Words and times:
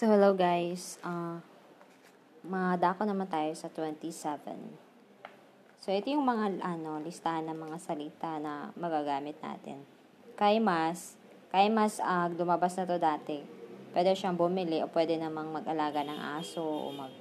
So, 0.00 0.08
hello 0.08 0.32
guys. 0.32 0.96
Uh, 1.04 1.44
madako 2.40 3.04
naman 3.04 3.28
tayo 3.28 3.52
sa 3.52 3.68
27. 3.68 4.08
So, 5.76 5.92
ito 5.92 6.08
yung 6.08 6.24
mga 6.24 6.64
ano, 6.64 7.04
listahan 7.04 7.44
ng 7.44 7.68
mga 7.68 7.76
salita 7.76 8.40
na 8.40 8.72
magagamit 8.80 9.36
natin. 9.44 9.84
Kaimas, 10.40 11.20
kaimas, 11.52 12.00
uh, 12.00 12.32
lumabas 12.32 12.80
na 12.80 12.88
to 12.88 12.96
dati. 12.96 13.44
Pwede 13.92 14.16
siyang 14.16 14.40
bumili 14.40 14.80
o 14.80 14.88
pwede 14.88 15.20
namang 15.20 15.52
mag-alaga 15.52 16.00
ng 16.00 16.16
aso 16.40 16.64
o 16.64 16.88
mag 16.88 17.12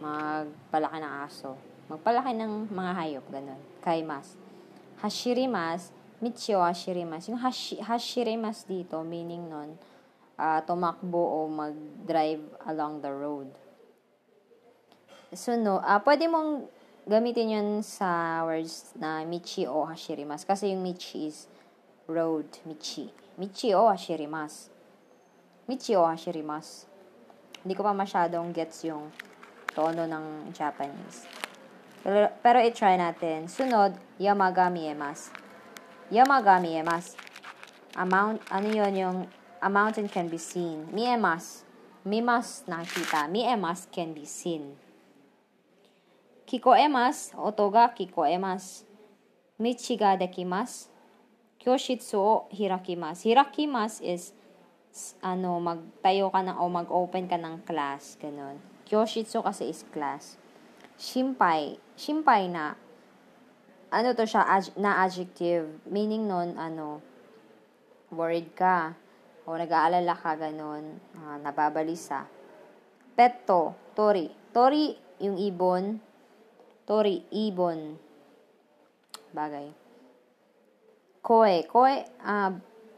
magpalaki 0.00 0.96
ng 0.96 1.14
aso. 1.28 1.60
Magpalaki 1.92 2.32
ng 2.32 2.72
mga 2.72 2.92
hayop, 3.04 3.26
ganun. 3.28 3.60
Kaimas. 3.84 4.40
Hashirimas, 5.04 5.92
Michio 6.24 6.64
hashirimas. 6.64 7.28
Yung 7.28 7.36
hashi, 7.36 7.76
hashirimas 7.84 8.64
dito, 8.64 9.04
meaning 9.04 9.44
nun, 9.52 9.76
uh, 10.38 10.60
tumakbo 10.64 11.18
o 11.18 11.38
mag-drive 11.48 12.44
along 12.68 13.00
the 13.00 13.12
road. 13.12 13.48
So, 15.32 15.56
no, 15.56 15.80
uh, 15.80 16.00
pwede 16.04 16.28
mong 16.28 16.68
gamitin 17.08 17.56
yun 17.56 17.68
sa 17.80 18.42
words 18.44 18.92
na 19.00 19.24
Michi 19.24 19.64
o 19.64 19.88
Hashirimas. 19.88 20.44
Kasi 20.44 20.76
yung 20.76 20.84
Michi 20.84 21.26
is 21.26 21.48
road, 22.04 22.46
Michi. 22.68 23.08
Michi 23.40 23.72
o 23.72 23.88
Hashirimas. 23.88 24.68
Michi 25.64 25.96
o 25.96 26.04
Hashirimas. 26.04 26.84
Hindi 27.64 27.72
ko 27.78 27.82
pa 27.86 27.96
masyadong 27.96 28.52
gets 28.52 28.84
yung 28.84 29.08
tono 29.72 30.04
ng 30.04 30.52
Japanese. 30.52 31.24
Pero, 32.02 32.28
pero 32.42 32.58
i-try 32.60 32.98
natin. 32.98 33.46
Sunod, 33.46 33.94
Yamagami 34.18 34.90
emas. 34.90 35.30
Yamagami 36.10 36.76
emas. 36.76 37.16
Amount, 37.94 38.42
ano 38.50 38.68
yun 38.68 38.94
yung 38.98 39.18
a 39.62 39.70
mountain 39.70 40.08
can 40.10 40.26
be 40.26 40.38
seen. 40.38 40.90
Miemas. 40.90 41.62
Mimas 42.02 42.66
nakita. 42.66 43.30
Miemas 43.30 43.86
can 43.94 44.10
be 44.12 44.26
seen. 44.26 44.74
Kikoemas. 46.44 47.30
Oto 47.38 47.70
ga 47.70 47.94
kikoemas. 47.94 48.82
Michi 49.62 49.94
ga 49.94 50.18
dekimasu. 50.18 50.90
Kyoshitsu 51.62 52.18
o 52.18 52.50
hirakimasu. 52.50 53.30
Hirakimasu 53.30 54.02
is 54.02 54.34
ano, 55.22 55.62
magtayo 55.62 56.26
ka 56.34 56.42
ng 56.42 56.58
o 56.58 56.66
mag-open 56.66 57.30
ka 57.30 57.38
ng 57.38 57.62
class. 57.62 58.18
Ganun. 58.18 58.58
Kyoshitsu 58.82 59.46
kasi 59.46 59.70
is 59.70 59.86
class. 59.94 60.34
Shimpai. 60.98 61.78
Shimpai 61.94 62.50
na. 62.50 62.74
Ano 63.94 64.10
to 64.10 64.26
siya? 64.26 64.42
Ad- 64.42 64.74
na 64.74 65.06
adjective. 65.06 65.70
Meaning 65.86 66.26
nun, 66.26 66.58
ano, 66.58 66.98
worried 68.10 68.58
ka 68.58 68.98
o 69.46 69.58
nag-aalala 69.58 70.14
ka 70.14 70.38
ganun, 70.38 71.02
uh, 71.18 71.36
nababalisa. 71.42 72.26
Petto, 73.12 73.92
tori. 73.92 74.30
Tori, 74.54 74.94
yung 75.20 75.36
ibon. 75.36 75.98
Tori, 76.86 77.26
ibon. 77.30 77.98
Bagay. 79.34 79.68
Koe. 81.22 81.54
Koe, 81.66 81.94
uh, 82.22 82.52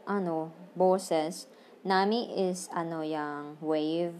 ano, 0.05 0.37
boses. 0.77 1.49
Nami 1.85 2.49
is, 2.49 2.69
ano, 2.73 3.05
yung 3.05 3.61
wave. 3.61 4.15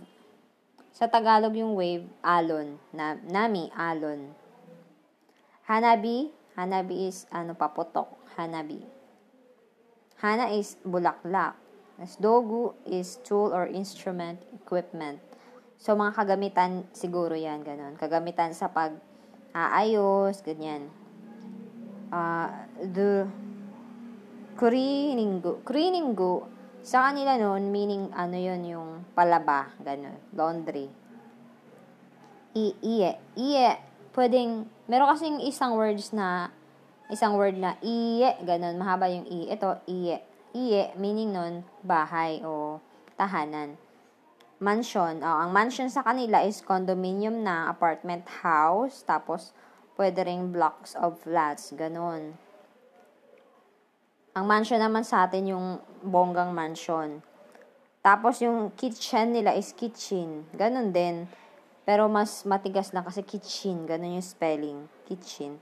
Sa 0.95 1.09
Tagalog 1.11 1.57
yung 1.57 1.75
wave, 1.75 2.05
alon. 2.21 2.77
Na, 2.93 3.17
nami, 3.19 3.73
alon. 3.73 4.31
Hanabi, 5.65 6.29
hanabi 6.53 7.09
is, 7.09 7.25
ano, 7.33 7.57
paputok. 7.57 8.07
Hanabi. 8.37 8.95
Hana 10.21 10.47
is 10.55 10.79
bulaklak. 10.85 11.64
As 11.95 12.19
dogu 12.19 12.75
is 12.83 13.23
tool 13.23 13.55
or 13.55 13.71
instrument, 13.71 14.43
equipment. 14.51 15.23
So, 15.79 15.95
mga 15.95 16.11
kagamitan 16.11 16.91
siguro 16.91 17.31
yan, 17.31 17.63
ganun. 17.63 17.95
Kagamitan 17.95 18.51
sa 18.51 18.67
pag 18.67 18.99
aayos, 19.55 20.43
ganyan. 20.43 20.91
Uh, 22.11 22.51
the 22.83 23.23
kuriningu. 24.59 25.63
Kuriningu, 25.63 26.43
sa 26.83 27.11
kanila 27.11 27.39
noon, 27.39 27.71
meaning 27.71 28.11
ano 28.11 28.35
yun, 28.35 28.61
yung 28.67 28.89
palaba, 29.15 29.71
ganun. 29.79 30.19
Laundry. 30.35 30.91
I, 32.59 32.75
iye. 32.83 33.11
Iye, 33.39 33.79
pwedeng, 34.11 34.67
meron 34.91 35.15
kasing 35.15 35.39
isang 35.47 35.79
words 35.79 36.11
na, 36.11 36.51
isang 37.07 37.39
word 37.39 37.55
na 37.55 37.79
iye, 37.79 38.35
ganun. 38.43 38.75
Mahaba 38.75 39.07
yung 39.07 39.27
i. 39.31 39.47
Ito, 39.47 39.79
iye 39.87 40.34
Iye, 40.55 40.95
meaning 40.95 41.35
nun, 41.35 41.67
bahay 41.83 42.39
o 42.39 42.79
tahanan. 43.19 43.75
Mansion, 44.63 45.19
oh, 45.19 45.37
ang 45.43 45.51
mansion 45.51 45.91
sa 45.91 45.99
kanila 45.99 46.39
is 46.47 46.63
condominium 46.63 47.43
na 47.43 47.67
apartment 47.67 48.23
house, 48.39 49.03
tapos 49.03 49.51
pwede 49.99 50.23
ring 50.23 50.55
blocks 50.55 50.95
of 50.95 51.19
flats, 51.19 51.75
ganun. 51.75 52.39
Ang 54.31 54.45
mansion 54.47 54.79
naman 54.79 55.03
sa 55.03 55.27
atin 55.27 55.51
yung 55.51 55.67
bonggang 55.99 56.55
mansion. 56.55 57.19
Tapos 57.99 58.39
yung 58.39 58.71
kitchen 58.79 59.35
nila 59.35 59.59
is 59.59 59.75
kitchen, 59.75 60.47
ganun 60.55 60.95
din. 60.95 61.27
Pero 61.83 62.07
mas 62.07 62.47
matigas 62.47 62.95
lang 62.95 63.03
kasi 63.03 63.27
kitchen, 63.27 63.83
ganun 63.83 64.15
yung 64.15 64.23
spelling, 64.23 64.87
kitchen. 65.03 65.59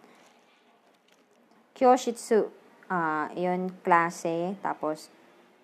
Kyoshitsu, 1.74 2.54
uh, 2.94 3.26
yun, 3.34 3.74
klase. 3.82 4.54
Tapos, 4.62 5.10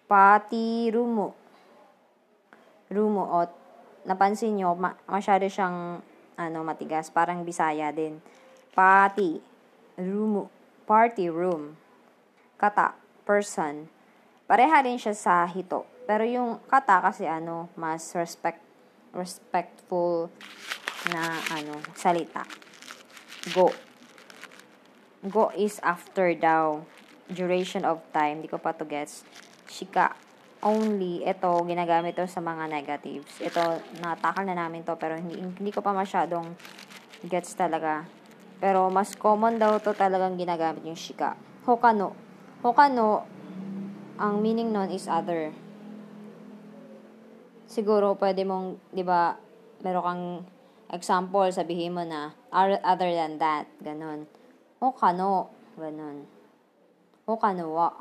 pati 0.09 0.89
rumo. 0.89 1.37
Rumo. 2.89 3.23
O, 3.29 3.45
napansin 4.09 4.57
nyo, 4.57 4.73
ma- 4.73 4.97
masyado 5.05 5.45
siyang, 5.45 6.01
ano, 6.39 6.59
matigas. 6.65 7.13
Parang 7.13 7.45
bisaya 7.45 7.93
din. 7.93 8.17
Pati. 8.73 9.37
Rumo. 10.01 10.49
Party 10.89 11.29
room. 11.29 11.77
Kata. 12.57 12.97
Person. 13.29 13.85
Pareha 14.49 14.81
rin 14.81 14.97
siya 14.97 15.13
sa 15.13 15.45
hito. 15.45 15.85
Pero 16.09 16.25
yung 16.25 16.57
kata 16.65 16.97
kasi, 17.05 17.29
ano, 17.29 17.69
mas 17.77 18.09
respect, 18.17 18.57
respectful 19.13 20.33
na, 21.13 21.37
ano, 21.53 21.77
salita. 21.93 22.41
Go. 23.53 23.69
Go 25.21 25.53
is 25.53 25.77
after 25.85 26.33
daw 26.33 26.81
duration 27.29 27.85
of 27.85 28.01
time, 28.09 28.41
di 28.41 28.49
ko 28.49 28.57
pa 28.57 28.73
to 28.73 28.83
gets. 28.83 29.23
Shika 29.69 30.17
only, 30.59 31.23
ito, 31.23 31.47
ginagamit 31.63 32.19
to 32.19 32.27
sa 32.27 32.43
mga 32.43 32.67
negatives. 32.67 33.39
Ito, 33.39 33.79
natakal 34.03 34.43
na 34.43 34.57
namin 34.57 34.83
to, 34.83 34.99
pero 34.99 35.15
hindi, 35.15 35.39
hindi 35.39 35.71
ko 35.71 35.79
pa 35.79 35.95
masyadong 35.95 36.51
gets 37.23 37.55
talaga. 37.55 38.03
Pero, 38.59 38.91
mas 38.91 39.15
common 39.15 39.55
daw 39.55 39.79
to 39.79 39.95
talagang 39.95 40.35
ginagamit 40.35 40.83
yung 40.83 40.99
shika. 40.99 41.39
Hokano. 41.63 42.11
Hokano, 42.59 43.23
ang 44.19 44.43
meaning 44.43 44.75
nun 44.75 44.91
is 44.91 45.07
other. 45.07 45.55
Siguro, 47.69 48.19
pwede 48.19 48.43
mong, 48.43 48.91
di 48.91 49.05
ba, 49.05 49.39
meron 49.79 50.03
kang 50.03 50.25
example, 50.91 51.47
sabihin 51.53 51.95
mo 51.95 52.03
na, 52.03 52.35
other 52.51 53.13
than 53.15 53.39
that, 53.39 53.69
ganun. 53.79 54.27
Hokano, 54.83 55.53
ganun. 55.79 56.38
Hokano 57.29 57.69
wa, 57.69 57.93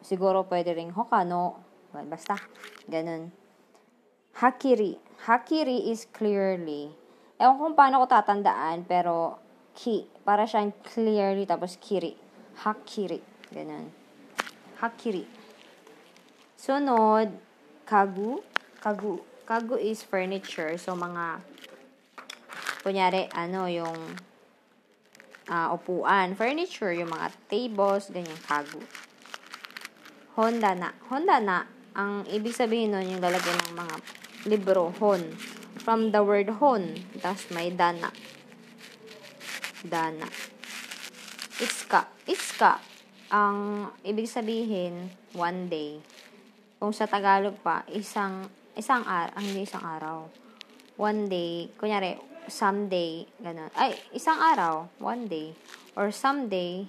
siguro 0.00 0.48
pwede 0.48 0.72
ring 0.72 0.96
Hokano, 0.96 1.60
basta, 1.92 2.40
ganun. 2.88 3.28
Hakiri. 4.40 4.96
Hakiri 5.28 5.92
is 5.92 6.08
clearly. 6.08 6.88
Ewan 7.36 7.60
kung 7.60 7.76
paano 7.76 8.00
ko 8.00 8.06
tatandaan, 8.08 8.88
pero 8.88 9.36
ki, 9.76 10.08
para 10.24 10.48
siyang 10.48 10.72
clearly, 10.80 11.44
tapos 11.44 11.76
kiri. 11.76 12.16
Hakiri. 12.64 13.20
Ganun. 13.52 13.92
Hakiri. 14.80 15.28
Sunod, 16.56 17.28
kagu. 17.84 18.40
Kagu. 18.80 19.20
Kagu 19.44 19.76
is 19.76 20.00
furniture. 20.00 20.80
So, 20.80 20.96
mga, 20.96 21.44
kunyari, 22.80 23.28
ano, 23.36 23.68
yung 23.68 24.00
uh, 25.48 25.74
upuan, 25.74 26.34
furniture, 26.38 26.94
yung 26.94 27.10
mga 27.10 27.32
tables, 27.50 28.10
ganyan, 28.12 28.38
kago. 28.46 28.82
Honda 30.38 30.72
na. 30.76 30.90
Honda 31.10 31.36
na, 31.42 31.58
ang 31.92 32.24
ibig 32.28 32.56
sabihin 32.56 32.94
nun, 32.94 33.08
yung 33.08 33.22
lalagyan 33.22 33.58
ng 33.68 33.74
mga 33.76 33.96
libro, 34.48 34.92
hon. 35.00 35.22
From 35.82 36.14
the 36.14 36.22
word 36.22 36.48
hon, 36.62 37.00
tapos 37.18 37.48
may 37.50 37.72
dana. 37.72 38.12
Dana. 39.82 40.26
Itska. 41.58 42.06
Itska, 42.24 42.78
ang 43.32 43.90
ibig 44.06 44.30
sabihin, 44.30 45.10
one 45.34 45.66
day. 45.66 45.98
Kung 46.78 46.94
sa 46.94 47.06
Tagalog 47.06 47.58
pa, 47.60 47.84
isang, 47.90 48.46
isang 48.74 49.02
araw, 49.04 49.36
hindi 49.38 49.66
isang 49.66 49.84
araw. 49.84 50.26
One 51.00 51.24
day, 51.24 51.72
kunyari, 51.80 52.20
someday, 52.52 53.24
ganun. 53.40 53.72
Ay, 53.72 53.96
isang 54.12 54.36
araw, 54.36 54.92
one 55.00 55.24
day. 55.24 55.56
Or 55.96 56.12
someday, 56.12 56.84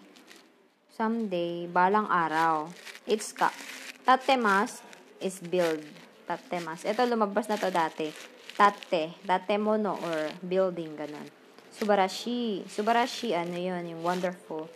someday, 0.92 1.72
balang 1.72 2.12
araw. 2.12 2.68
It's 3.08 3.32
ka. 3.32 3.48
Tatemas 4.04 4.84
is 5.24 5.40
build. 5.40 5.84
Tatemas. 6.28 6.84
Ito, 6.84 7.08
lumabas 7.08 7.48
na 7.48 7.56
to 7.56 7.72
dati. 7.72 8.12
Tate. 8.60 9.16
Tate 9.24 9.56
mono 9.56 9.96
or 9.96 10.32
building, 10.44 11.00
ganun. 11.00 11.28
Subarashi. 11.72 12.68
Subarashi, 12.68 13.32
ano 13.32 13.56
yun, 13.56 13.88
yung 13.88 14.04
wonderful. 14.04 14.68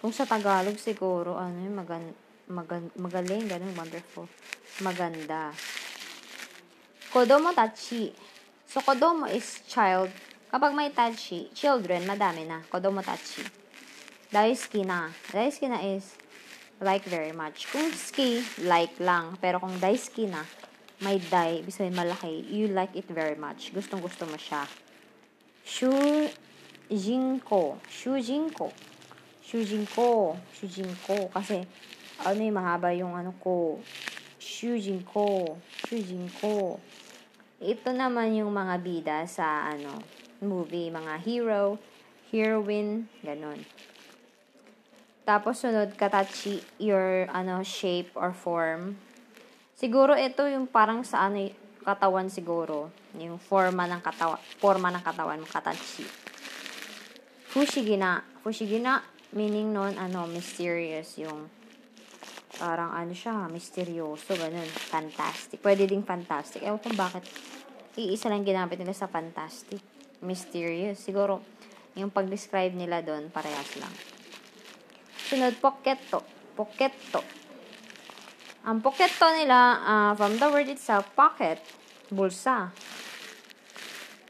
Kung 0.00 0.12
sa 0.16 0.24
Tagalog 0.24 0.80
siguro, 0.80 1.36
ano 1.36 1.56
yun, 1.56 1.76
magan, 1.76 2.04
magan, 2.48 2.88
magaling, 2.96 3.44
ganun, 3.44 3.76
wonderful. 3.76 4.24
Maganda. 4.80 5.52
Kodomo 7.12 7.52
tachi. 7.52 8.12
So, 8.68 8.84
kodomo 8.84 9.24
is 9.32 9.64
child. 9.64 10.12
Kapag 10.52 10.76
may 10.76 10.92
tachi, 10.92 11.48
children, 11.56 12.04
madami 12.04 12.44
na. 12.44 12.60
Kodomo 12.68 13.00
tachi. 13.00 13.40
Daisuki 14.28 14.84
na. 14.84 15.08
Daisuki 15.32 15.72
na 15.72 15.80
is 15.80 16.12
like 16.76 17.08
very 17.08 17.32
much. 17.32 17.64
Kung 17.72 17.88
ski, 17.96 18.44
like 18.68 19.00
lang. 19.00 19.40
Pero 19.40 19.56
kung 19.56 19.80
daisuki 19.80 20.28
na, 20.28 20.44
may 21.00 21.16
dai, 21.16 21.64
ibig 21.64 21.80
malaki, 21.96 22.44
you 22.44 22.68
like 22.68 22.92
it 22.92 23.08
very 23.08 23.40
much. 23.40 23.72
Gustong 23.72 24.04
gusto 24.04 24.28
mo 24.28 24.36
siya. 24.36 24.68
Shujinko. 25.64 26.28
Shujinko. 27.88 28.68
Shujinko. 29.48 30.36
Shujinko. 30.52 31.32
Kasi, 31.32 31.64
ano 32.20 32.36
yung 32.36 32.60
mahaba 32.60 32.92
yung 32.92 33.16
ano 33.16 33.32
ko. 33.40 33.80
Shujinko. 34.36 35.56
Shujinko. 35.88 36.76
Ito 37.58 37.90
naman 37.90 38.38
yung 38.38 38.54
mga 38.54 38.74
bida 38.78 39.18
sa 39.26 39.66
ano 39.66 39.98
movie, 40.38 40.94
mga 40.94 41.18
hero, 41.26 41.74
heroine, 42.30 43.10
ganun. 43.18 43.66
Tapos 45.26 45.58
sunod 45.58 45.98
katachi 45.98 46.62
your 46.78 47.26
ano 47.34 47.66
shape 47.66 48.14
or 48.14 48.30
form. 48.30 48.94
Siguro 49.74 50.14
ito 50.14 50.46
yung 50.46 50.70
parang 50.70 51.02
sa 51.02 51.26
ano 51.26 51.50
katawan 51.82 52.30
siguro, 52.30 52.94
yung 53.18 53.42
forma 53.42 53.90
ng 53.90 54.06
katawan, 54.06 54.38
forma 54.62 54.94
ng 54.94 55.02
katawan 55.02 55.42
katachi. 55.42 56.06
Fushigina, 57.50 58.22
fushigina 58.46 59.02
meaning 59.34 59.74
non 59.74 59.98
ano 60.00 60.24
mysterious 60.30 61.20
yung 61.20 61.52
parang 62.58 62.90
ano 62.90 63.14
siya, 63.14 63.46
misteryoso, 63.46 64.34
ganun, 64.34 64.66
fantastic. 64.66 65.62
Pwede 65.62 65.86
ding 65.86 66.02
fantastic. 66.02 66.66
Ewan 66.66 66.82
kung 66.82 66.98
bakit 66.98 67.22
iisa 67.94 68.26
lang 68.26 68.42
ginamit 68.42 68.76
nila 68.76 68.92
sa 68.92 69.06
fantastic. 69.06 69.78
Mysterious. 70.18 70.98
Siguro, 70.98 71.40
yung 71.94 72.10
pag-describe 72.10 72.74
nila 72.74 73.00
doon, 73.00 73.30
parehas 73.30 73.78
lang. 73.78 73.94
Sunod, 75.30 75.54
poketto. 75.62 76.26
Poketto. 76.58 77.22
Ang 78.66 78.82
poketto 78.82 79.30
nila, 79.38 79.78
uh, 79.82 80.12
from 80.18 80.34
the 80.36 80.48
word 80.50 80.66
itself, 80.66 81.06
pocket, 81.14 81.62
bulsa. 82.10 82.74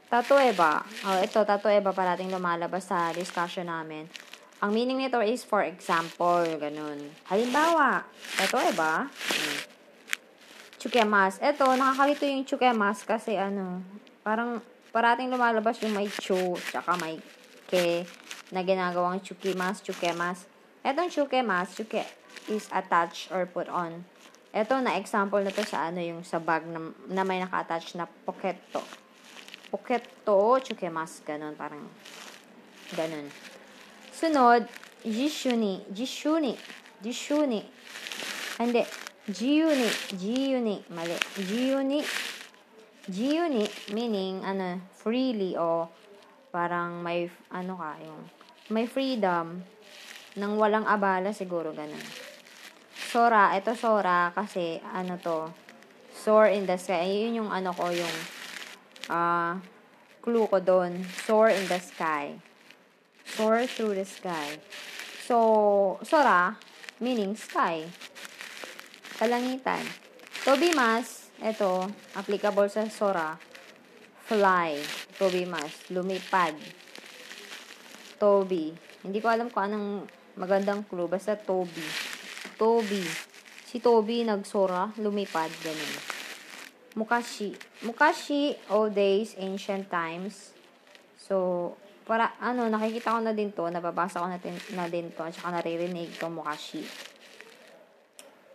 Tatueba. 0.09 0.85
Oh, 1.05 1.17
ito, 1.21 1.41
tatueba 1.45 1.93
parating 1.93 2.33
lumalabas 2.33 2.89
sa 2.89 3.13
discussion 3.13 3.69
namin. 3.69 4.09
Ang 4.59 4.75
meaning 4.75 4.99
nito 4.99 5.23
is 5.23 5.47
for 5.47 5.63
example, 5.63 6.43
ganun. 6.59 7.15
Halimbawa, 7.31 8.03
tatueba. 8.35 9.07
Hmm. 9.07 9.57
Chukemas. 10.75 11.39
Ito, 11.39 11.63
nakakalito 11.79 12.27
yung 12.27 12.43
chukemas 12.43 13.07
kasi 13.07 13.39
ano, 13.39 13.79
parang 14.19 14.59
parating 14.91 15.31
lumalabas 15.31 15.79
yung 15.79 15.95
may 15.95 16.11
chu, 16.11 16.59
tsaka 16.71 16.99
may 16.99 17.23
ke, 17.71 18.03
na 18.51 18.59
ginagawang 18.59 19.23
chukimas, 19.23 19.79
chukemas. 19.79 20.43
Etong 20.83 21.07
chukemas, 21.07 21.71
chuke 21.75 22.03
is 22.51 22.67
attached 22.75 23.31
or 23.31 23.47
put 23.47 23.71
on. 23.71 24.03
Ito 24.51 24.75
na 24.83 24.99
example 24.99 25.39
na 25.39 25.55
to 25.55 25.63
sa 25.63 25.87
ano 25.87 26.03
yung 26.03 26.27
sa 26.27 26.35
bag 26.35 26.67
na, 26.67 26.91
na 27.07 27.23
may 27.23 27.39
naka-attach 27.39 27.95
na 27.95 28.03
poketto. 28.27 28.83
Poketto, 29.71 30.59
chukemas, 30.67 31.23
ganun, 31.23 31.55
parang 31.55 31.87
ganun. 32.91 33.31
Sunod, 34.19 34.67
jishuni, 35.07 35.79
jishuni, 35.95 36.51
jishuni. 36.99 37.63
Hindi, 38.59 38.83
jiyuni, 39.31 39.87
jiyuni, 40.11 40.83
mali. 40.91 41.15
Jiyuni, 41.39 42.03
jiyuni, 43.07 43.63
meaning, 43.95 44.43
ano, 44.43 44.83
freely 44.91 45.55
o 45.55 45.87
parang 46.51 46.99
may, 46.99 47.31
ano 47.47 47.79
ka, 47.79 47.95
yung, 48.03 48.27
may 48.67 48.91
freedom 48.91 49.63
nang 50.35 50.59
walang 50.59 50.83
abala 50.83 51.31
siguro 51.31 51.71
ganun. 51.71 52.03
Sora, 52.91 53.55
ito 53.55 53.71
Sora 53.71 54.35
kasi 54.35 54.83
ano 54.83 55.15
to, 55.15 55.47
soar 56.11 56.51
in 56.51 56.67
the 56.67 56.75
sky. 56.75 57.07
Yun 57.07 57.47
yung 57.47 57.51
ano 57.55 57.71
ko, 57.71 57.87
yung 57.87 58.17
uh, 59.07 59.55
clue 60.19 60.43
ko 60.51 60.59
doon. 60.59 61.07
Soar 61.23 61.55
in 61.55 61.63
the 61.71 61.79
sky. 61.79 62.48
Soar 63.39 63.63
through 63.71 63.95
the 63.95 64.03
sky. 64.03 64.59
So, 65.23 65.95
Sora, 66.03 66.59
meaning 66.99 67.39
sky. 67.39 67.87
Kalangitan. 69.15 69.87
Tobimas, 70.43 71.31
ito, 71.39 71.87
applicable 72.19 72.67
sa 72.67 72.83
Sora, 72.91 73.39
fly. 74.27 74.75
Tobimas, 75.15 75.87
lumipad. 75.87 76.59
Toby. 78.19 78.75
Hindi 79.07 79.23
ko 79.23 79.31
alam 79.31 79.47
kung 79.47 79.71
anong 79.71 80.19
Magandang 80.39 80.87
clue. 80.87 81.11
Basta 81.11 81.35
Toby. 81.35 81.83
Toby. 82.55 83.03
Si 83.67 83.83
Toby 83.83 84.23
nagsora, 84.23 84.87
lumipad, 84.95 85.51
ganun. 85.59 85.93
Mukashi. 86.95 87.59
Mukashi, 87.83 88.55
old 88.71 88.95
days, 88.95 89.35
ancient 89.35 89.91
times. 89.91 90.55
So, 91.19 91.75
para, 92.09 92.33
ano, 92.41 92.65
nakikita 92.65 93.13
ko 93.13 93.21
na 93.21 93.37
din 93.37 93.53
to, 93.53 93.69
nababasa 93.69 94.17
ko 94.17 94.25
na, 94.25 94.41
din, 94.41 94.57
na 94.73 94.89
din 94.89 95.13
to, 95.13 95.21
at 95.21 95.37
saka 95.37 95.61
naririnig 95.61 96.09
to, 96.17 96.25
Mukashi. 96.25 96.81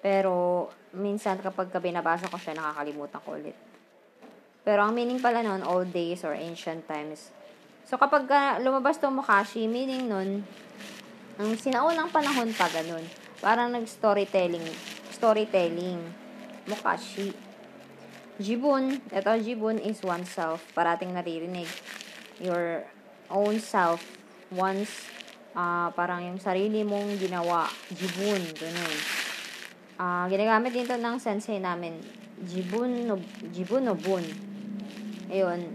Pero, 0.02 0.66
minsan 0.90 1.38
kapag 1.38 1.70
binabasa 1.78 2.26
ko 2.26 2.34
siya, 2.34 2.58
nakakalimutan 2.58 3.22
ko 3.22 3.38
ulit. 3.38 3.54
Pero, 4.66 4.82
ang 4.82 4.90
meaning 4.90 5.22
pala 5.22 5.46
nun, 5.46 5.62
old 5.62 5.94
days 5.94 6.26
or 6.26 6.34
ancient 6.34 6.82
times. 6.90 7.30
So, 7.86 7.94
kapag 7.94 8.26
uh, 8.26 8.58
lumabas 8.58 8.98
to 8.98 9.06
Mukashi, 9.06 9.70
meaning 9.70 10.10
nun, 10.10 10.42
ang 11.38 11.54
sinaunang 11.54 12.10
panahon 12.10 12.50
pa 12.58 12.66
ganun. 12.74 13.06
Parang 13.38 13.70
nag-storytelling. 13.70 14.66
Storytelling. 15.14 16.02
Mukashi. 16.66 17.30
Jibun. 18.42 18.98
Ito, 19.14 19.38
jibun 19.38 19.78
is 19.78 20.02
oneself. 20.02 20.58
Parating 20.74 21.14
naririnig. 21.14 21.70
Your 22.42 22.82
own 23.34 23.58
self. 23.58 23.98
Once, 24.54 25.10
uh, 25.58 25.90
parang 25.98 26.22
yung 26.22 26.38
sarili 26.38 26.86
mong 26.86 27.18
ginawa. 27.18 27.66
Jibun. 27.90 28.42
Ganun. 28.54 28.96
Uh, 29.98 30.24
ginagamit 30.30 30.70
dito 30.70 30.94
ng 30.94 31.18
sensei 31.18 31.58
namin. 31.58 31.98
Jibun 32.46 33.10
no, 33.10 33.18
jibun 33.50 33.90
no 33.90 33.98
bun. 33.98 34.22
Ayun. 35.26 35.74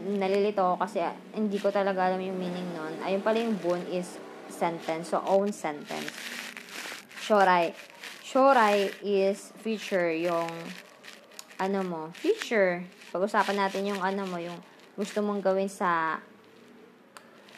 Nalilito 0.00 0.62
ako 0.62 0.86
kasi 0.86 1.02
hindi 1.34 1.58
ko 1.58 1.74
talaga 1.74 2.08
alam 2.08 2.22
yung 2.22 2.38
meaning 2.38 2.66
nun. 2.72 2.94
Ayun 3.02 3.20
pala 3.20 3.42
yung 3.42 3.58
bun 3.58 3.82
is 3.90 4.16
sentence, 4.50 5.14
so 5.14 5.22
own 5.22 5.54
sentence. 5.54 6.10
Shorai. 7.20 7.70
Shorai 8.26 8.90
is 9.02 9.54
future, 9.62 10.10
yung 10.14 10.50
ano 11.58 11.78
mo, 11.84 12.02
future. 12.14 12.82
Pag-usapan 13.14 13.58
natin 13.58 13.90
yung 13.90 14.02
ano 14.02 14.26
mo, 14.26 14.38
yung 14.38 14.58
gusto 14.94 15.22
mong 15.22 15.42
gawin 15.42 15.70
sa 15.70 16.18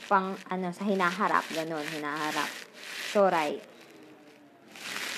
pang 0.09 0.35
ano 0.51 0.69
sa 0.75 0.83
hinaharap, 0.87 1.47
ganun, 1.53 1.85
hinaharap. 1.93 2.51
Shorai. 3.13 3.61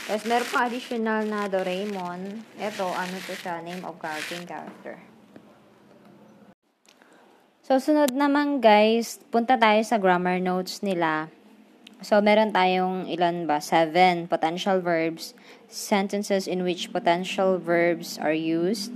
Tapos 0.05 0.25
meron 0.29 0.49
pa 0.53 0.69
additional 0.69 1.25
na 1.25 1.49
Doraemon. 1.49 2.45
Ito, 2.61 2.87
ano 2.93 3.17
to 3.25 3.33
siya, 3.33 3.65
name 3.65 3.81
of 3.89 3.97
cartoon 3.97 4.45
character. 4.45 5.01
So, 7.65 7.81
sunod 7.81 8.13
naman 8.13 8.61
guys, 8.61 9.17
punta 9.33 9.57
tayo 9.57 9.81
sa 9.81 9.97
grammar 9.97 10.37
notes 10.37 10.85
nila. 10.85 11.33
So, 12.05 12.21
meron 12.21 12.53
tayong 12.53 13.09
ilan 13.09 13.49
ba? 13.49 13.65
Seven 13.65 14.29
potential 14.29 14.85
verbs. 14.85 15.33
Sentences 15.73 16.45
in 16.45 16.61
which 16.61 16.93
potential 16.93 17.57
verbs 17.57 18.21
are 18.21 18.37
used. 18.37 18.93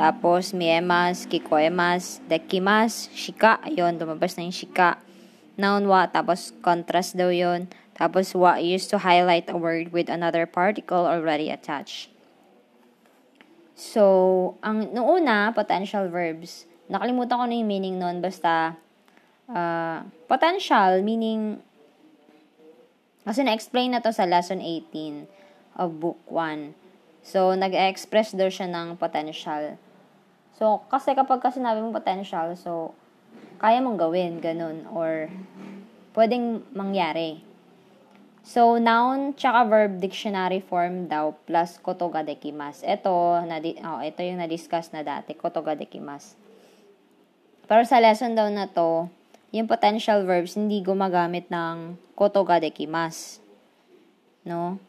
Tapos, 0.00 0.56
miemas, 0.56 1.28
kikoemas, 1.28 2.24
dekimas, 2.24 3.12
shika. 3.12 3.60
Ayun, 3.60 4.00
lumabas 4.00 4.40
na 4.40 4.48
yung 4.48 4.56
shika. 4.56 4.96
Noun 5.58 5.90
wa, 5.90 6.06
tapos 6.06 6.54
contrast 6.62 7.18
daw 7.18 7.34
yon 7.34 7.66
Tapos, 7.98 8.30
wa 8.30 8.62
used 8.62 8.94
to 8.94 9.02
highlight 9.02 9.50
a 9.50 9.58
word 9.58 9.90
with 9.90 10.06
another 10.06 10.46
particle 10.46 11.02
already 11.02 11.50
attached. 11.50 12.14
So, 13.74 14.54
ang 14.62 14.94
noong 14.94 15.22
una, 15.22 15.50
potential 15.50 16.06
verbs. 16.06 16.70
Nakalimutan 16.86 17.42
ko 17.42 17.44
na 17.50 17.58
yung 17.58 17.66
meaning 17.66 17.98
noon. 17.98 18.22
Basta, 18.22 18.78
uh, 19.50 20.06
potential, 20.30 21.02
meaning 21.02 21.58
kasi 23.26 23.44
na-explain 23.44 23.92
na 23.92 24.00
to 24.00 24.08
sa 24.08 24.24
lesson 24.24 24.62
18 24.62 25.28
of 25.76 26.00
book 26.00 26.22
1. 26.30 26.72
So, 27.20 27.52
nag-express 27.52 28.32
daw 28.32 28.48
siya 28.48 28.70
ng 28.72 28.96
potential. 28.96 29.76
So, 30.56 30.80
kasi 30.88 31.12
kapag 31.12 31.44
kasi 31.44 31.60
sinabi 31.60 31.84
mong 31.84 31.98
potential, 31.98 32.56
so, 32.56 32.96
kaya 33.58 33.82
mong 33.82 33.98
gawin, 33.98 34.38
ganun, 34.38 34.86
or 34.94 35.26
pwedeng 36.14 36.62
mangyari. 36.74 37.42
So, 38.48 38.80
noun 38.80 39.36
tsaka 39.36 39.68
verb 39.68 40.00
dictionary 40.00 40.64
form 40.64 41.10
daw 41.10 41.36
plus 41.44 41.76
kotoga 41.82 42.24
dekimas. 42.24 42.80
Ito, 42.80 43.44
na, 43.44 43.60
oh, 43.60 44.00
ito 44.00 44.24
yung 44.24 44.40
na-discuss 44.40 44.94
na 44.94 45.04
dati, 45.04 45.36
kotoga 45.36 45.76
dekimas. 45.76 46.32
Pero 47.68 47.84
sa 47.84 48.00
lesson 48.00 48.32
daw 48.32 48.48
na 48.48 48.64
to, 48.64 49.12
yung 49.52 49.68
potential 49.68 50.24
verbs 50.24 50.56
hindi 50.56 50.80
gumagamit 50.80 51.52
ng 51.52 52.00
kotoga 52.16 52.56
dekimas. 52.56 53.44
No? 54.48 54.80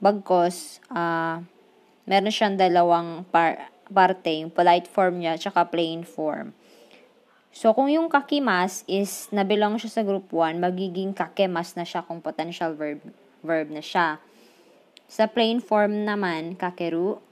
Bagkos, 0.00 0.80
uh, 0.88 1.44
meron 2.08 2.32
siyang 2.32 2.56
dalawang 2.56 3.28
par- 3.28 3.68
parte, 3.92 4.40
yung 4.40 4.48
polite 4.48 4.88
form 4.88 5.20
niya, 5.20 5.36
tsaka 5.36 5.68
plain 5.68 6.00
form. 6.00 6.56
So, 7.54 7.70
kung 7.70 7.86
yung 7.86 8.10
kakimas 8.10 8.82
is 8.90 9.30
nabilang 9.30 9.78
siya 9.78 10.02
sa 10.02 10.02
group 10.02 10.26
1, 10.34 10.58
magiging 10.58 11.14
kakemas 11.14 11.78
na 11.78 11.86
siya 11.86 12.02
kung 12.02 12.18
potential 12.18 12.74
verb, 12.74 12.98
verb 13.46 13.70
na 13.70 13.78
siya. 13.78 14.18
Sa 15.06 15.30
plain 15.30 15.62
form 15.62 16.02
naman, 16.02 16.58
kakeru, 16.58 17.22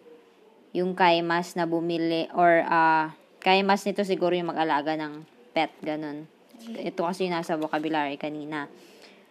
yung 0.71 0.95
kaimas 0.95 1.59
na 1.59 1.67
bumili, 1.67 2.31
or 2.39 2.63
uh, 2.63 3.11
kaimas 3.43 3.83
nito 3.83 4.07
siguro 4.07 4.39
yung 4.39 4.55
mag-alaga 4.55 4.95
ng 4.95 5.27
pet, 5.51 5.75
ganun. 5.83 6.31
Ito 6.71 7.03
kasi 7.03 7.27
yung 7.27 7.35
nasa 7.35 7.59
vocabulary 7.59 8.15
kanina. 8.15 8.71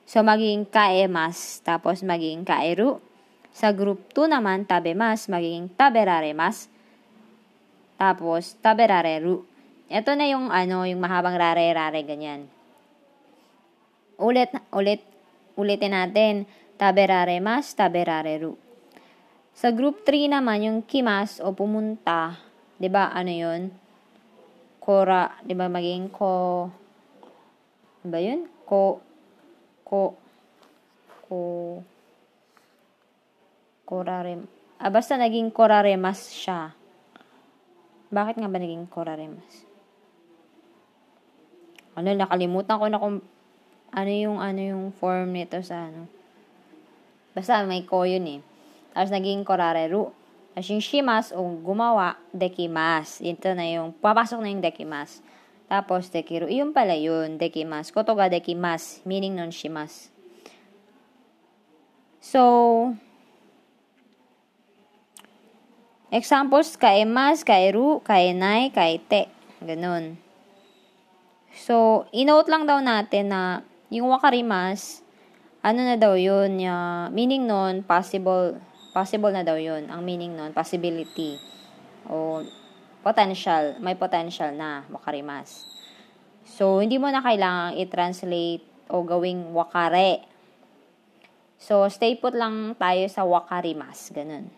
So, 0.04 0.20
magiging 0.28 0.68
kaemas, 0.68 1.64
tapos 1.64 2.04
magiging 2.04 2.44
kaeru. 2.44 3.00
Sa 3.56 3.72
group 3.72 4.12
2 4.12 4.28
naman, 4.28 4.68
tabemas, 4.68 5.32
magiging 5.32 5.72
taberaremas. 5.72 6.68
Tapos, 7.96 8.60
taberareru. 8.60 9.51
Ito 9.92 10.16
na 10.16 10.24
yung 10.32 10.48
ano, 10.48 10.88
yung 10.88 11.04
mahabang 11.04 11.36
rare-rare, 11.36 12.00
ganyan. 12.08 12.48
Ulit, 14.16 14.56
ulit, 14.72 15.04
ulitin 15.60 15.92
natin. 15.92 16.48
Taberare 16.80 17.44
mas, 17.44 17.76
taberare 17.76 18.40
ru. 18.40 18.56
Sa 19.52 19.68
group 19.76 20.08
3 20.08 20.32
naman, 20.32 20.64
yung 20.64 20.80
kimas 20.80 21.44
o 21.44 21.52
pumunta, 21.52 22.40
'di 22.80 22.88
ba? 22.88 23.12
Ano 23.12 23.36
'yun? 23.36 23.68
Kora, 24.80 25.36
'di 25.44 25.54
ba 25.54 25.68
maging 25.68 26.08
ko 26.08 26.32
ano 28.02 28.08
ba 28.08 28.20
'yun? 28.24 28.48
Ko 28.64 29.04
ko 29.84 30.16
ko 31.28 31.38
korare. 33.84 34.40
Ah, 34.80 34.90
basta 34.90 35.20
naging 35.20 35.52
koraremas 35.52 36.32
siya. 36.32 36.72
Bakit 38.08 38.40
nga 38.40 38.50
ba 38.50 38.58
naging 38.58 38.88
koraremas? 38.88 39.71
Ano, 41.96 42.08
nakalimutan 42.16 42.80
ko 42.80 42.86
na 42.88 43.00
kung 43.02 43.20
ano 43.92 44.12
yung, 44.12 44.40
ano 44.40 44.60
yung 44.60 44.84
form 44.96 45.36
nito 45.36 45.60
sa 45.60 45.92
ano. 45.92 46.08
Basta 47.36 47.64
may 47.68 47.84
ko 47.84 48.08
yun 48.08 48.28
eh. 48.28 48.42
Tapos 48.96 49.12
naging 49.12 49.44
korareru. 49.44 50.12
Tapos 50.52 50.68
yung 50.68 50.84
shimas 50.84 51.32
o 51.32 51.40
gumawa, 51.60 52.20
dekimas. 52.36 53.24
Ito 53.24 53.56
na 53.56 53.68
yung, 53.68 53.96
papasok 53.96 54.40
na 54.44 54.52
yung 54.52 54.64
dekimas. 54.64 55.24
Tapos 55.72 56.12
dekiru. 56.12 56.52
Iyon 56.52 56.76
pala 56.76 57.00
yun, 57.00 57.40
dekimas. 57.40 57.96
Kotoga 57.96 58.28
dekimas, 58.28 59.00
meaning 59.08 59.36
non 59.40 59.56
shimas. 59.56 60.12
So, 62.20 62.94
examples, 66.12 66.76
kaemas, 66.76 67.48
kaeru, 67.48 68.04
kaenay, 68.04 68.76
kaete. 68.76 69.32
Ganun. 69.64 70.31
So, 71.52 72.08
inote 72.16 72.48
lang 72.48 72.64
daw 72.64 72.80
natin 72.80 73.32
na 73.32 73.68
yung 73.92 74.08
wakarimas, 74.08 75.04
ano 75.60 75.84
na 75.84 76.00
daw 76.00 76.16
yun, 76.16 76.58
uh, 76.64 77.12
meaning 77.12 77.44
nun, 77.44 77.84
possible, 77.84 78.56
possible 78.96 79.30
na 79.30 79.44
daw 79.44 79.60
yun. 79.60 79.92
Ang 79.92 80.02
meaning 80.08 80.34
nun, 80.34 80.56
possibility. 80.56 81.36
O 82.08 82.42
potential, 83.04 83.76
may 83.84 83.94
potential 84.00 84.56
na 84.56 84.88
wakarimas. 84.88 85.68
So, 86.48 86.80
hindi 86.80 86.98
mo 86.98 87.12
na 87.12 87.22
kailangang 87.22 87.78
i-translate 87.84 88.66
o 88.90 89.04
gawing 89.04 89.52
wakare. 89.52 90.26
So, 91.62 91.86
stay 91.92 92.18
put 92.18 92.34
lang 92.34 92.74
tayo 92.80 93.06
sa 93.06 93.22
wakarimas. 93.22 94.10
Ganun. 94.10 94.50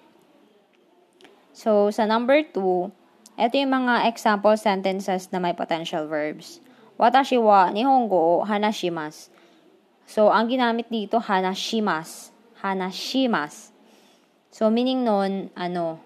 So, 1.52 1.92
sa 1.92 2.08
number 2.08 2.48
two, 2.48 2.90
ito 3.36 3.56
yung 3.58 3.74
mga 3.74 4.08
example 4.08 4.56
sentences 4.56 5.28
na 5.34 5.42
may 5.42 5.58
potential 5.58 6.08
verbs. 6.08 6.64
Watashi 7.04 7.36
wa 7.36 7.68
nihongo 7.68 8.40
o 8.40 8.48
hanashimasu. 8.48 9.28
So, 10.08 10.32
ang 10.32 10.48
ginamit 10.48 10.88
dito, 10.88 11.20
hanashimasu. 11.20 12.32
Hanashimasu. 12.64 13.76
So, 14.48 14.72
meaning 14.72 15.04
nun, 15.04 15.52
ano, 15.52 16.00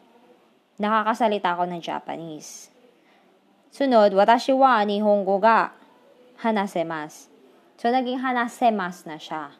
nakakasalita 0.81 1.53
ako 1.53 1.69
ng 1.69 1.81
Japanese. 1.85 2.73
Sunod, 3.69 4.17
watashi 4.17 4.57
wa 4.57 4.81
nihongo 4.81 5.37
ga 5.37 5.69
hanasemasu. 6.41 7.29
So, 7.77 7.93
naging 7.93 8.17
hanasemasu 8.17 9.05
na 9.05 9.21
siya. 9.21 9.53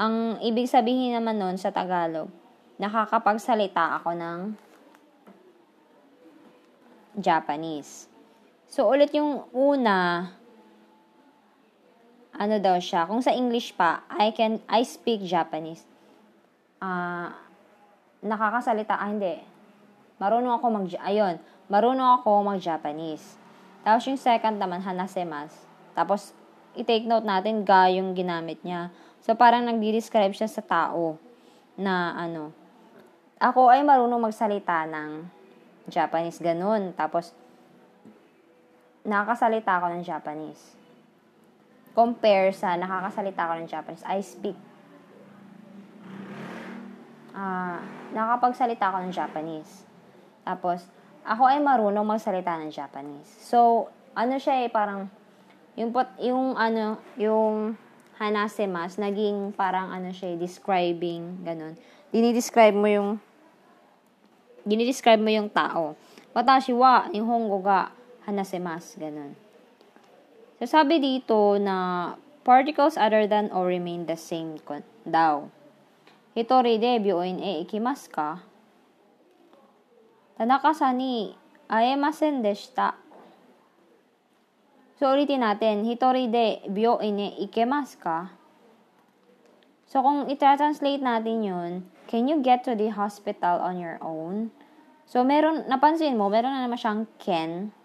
Ang 0.00 0.40
ibig 0.40 0.64
sabihin 0.64 1.12
naman 1.12 1.36
nun 1.36 1.60
sa 1.60 1.68
Tagalog, 1.68 2.32
nakakapagsalita 2.80 4.00
ako 4.00 4.16
ng 4.16 4.38
Japanese. 7.20 8.11
So, 8.72 8.88
ulit 8.88 9.12
yung 9.12 9.44
una, 9.52 10.32
ano 12.32 12.56
daw 12.56 12.80
siya, 12.80 13.04
kung 13.04 13.20
sa 13.20 13.28
English 13.36 13.76
pa, 13.76 14.00
I 14.08 14.32
can, 14.32 14.64
I 14.64 14.80
speak 14.80 15.28
Japanese. 15.28 15.84
Ah, 16.80 16.88
uh, 16.88 17.28
nakakasalita, 18.24 18.96
ah, 18.96 19.12
hindi. 19.12 19.36
Marunong 20.16 20.56
ako 20.56 20.66
mag, 20.72 20.88
ayun, 21.04 21.36
marunong 21.68 22.24
ako 22.24 22.48
mag-Japanese. 22.48 23.36
Tapos 23.84 24.08
yung 24.08 24.16
second 24.16 24.56
naman, 24.56 24.80
hanasemas. 24.80 25.52
Tapos, 25.92 26.32
i-take 26.72 27.04
note 27.04 27.28
natin, 27.28 27.68
ga 27.68 27.92
yung 27.92 28.16
ginamit 28.16 28.56
niya. 28.64 28.88
So, 29.20 29.36
parang 29.36 29.68
nagdi-describe 29.68 30.32
siya 30.32 30.48
sa 30.48 30.64
tao 30.64 31.20
na, 31.76 32.16
ano, 32.16 32.56
ako 33.36 33.68
ay 33.68 33.84
marunong 33.84 34.32
magsalita 34.32 34.88
ng 34.88 35.28
Japanese, 35.92 36.40
ganun. 36.40 36.96
Tapos, 36.96 37.36
nakakasalita 39.02 39.82
ako 39.82 39.86
ng 39.94 40.02
Japanese. 40.06 40.62
Compare 41.92 42.54
sa 42.54 42.78
nakakasalita 42.78 43.40
ako 43.44 43.52
ng 43.60 43.68
Japanese, 43.68 44.04
I 44.06 44.18
speak. 44.22 44.56
Uh, 47.32 47.80
nakapagsalita 48.14 48.92
ako 48.92 48.98
ng 49.04 49.12
Japanese. 49.12 49.84
Tapos, 50.46 50.86
ako 51.22 51.42
ay 51.46 51.58
marunong 51.60 52.06
magsalita 52.06 52.58
ng 52.58 52.72
Japanese. 52.72 53.28
So, 53.42 53.90
ano 54.14 54.36
siya 54.38 54.64
eh, 54.64 54.68
parang, 54.70 55.10
yung, 55.78 55.90
pot, 55.90 56.08
yung 56.20 56.54
ano, 56.56 57.00
yung 57.18 57.76
hanasemas, 58.20 59.00
naging 59.00 59.50
parang 59.56 59.90
ano 59.90 60.12
siya, 60.14 60.34
eh, 60.34 60.38
describing, 60.38 61.42
ganun. 61.42 61.74
Dinidescribe 62.12 62.76
mo 62.76 62.86
yung, 62.86 63.10
dinidescribe 64.62 65.20
mo 65.20 65.30
yung 65.32 65.48
tao. 65.50 65.96
Watashi 66.32 66.72
wa, 66.72 67.08
yung 67.10 67.26
hongo 67.28 67.58
ga, 67.64 67.90
hanasemas, 68.26 68.96
ganun. 68.98 69.34
So, 70.62 70.70
sabi 70.70 71.02
dito 71.02 71.58
na 71.58 72.14
particles 72.46 72.94
other 72.94 73.26
than 73.26 73.50
or 73.50 73.66
remain 73.66 74.06
the 74.06 74.18
same 74.18 74.58
daw. 75.02 75.50
Hitori 76.32 76.78
de 76.78 77.02
byoin 77.02 77.42
e 77.42 77.66
ikimasu 77.66 78.08
ka? 78.08 78.40
Tanaka-sa 80.38 80.94
ni 80.94 81.34
aemasen 81.66 82.40
deshita. 82.40 82.96
So, 84.96 85.10
ulitin 85.10 85.42
natin. 85.42 85.82
Hitori 85.82 86.30
de 86.30 86.62
byoin 86.70 87.18
e 87.18 87.28
ikimasu 87.42 87.98
ka? 87.98 88.32
So, 89.92 90.00
kung 90.00 90.24
i-translate 90.30 91.04
natin 91.04 91.44
yun, 91.44 91.72
can 92.08 92.24
you 92.24 92.40
get 92.40 92.64
to 92.64 92.72
the 92.72 92.88
hospital 92.88 93.60
on 93.60 93.76
your 93.76 94.00
own? 94.00 94.48
So, 95.04 95.20
meron, 95.20 95.68
napansin 95.68 96.16
mo, 96.16 96.32
meron 96.32 96.56
na 96.56 96.64
naman 96.64 96.80
siyang 96.80 97.04
can, 97.20 97.76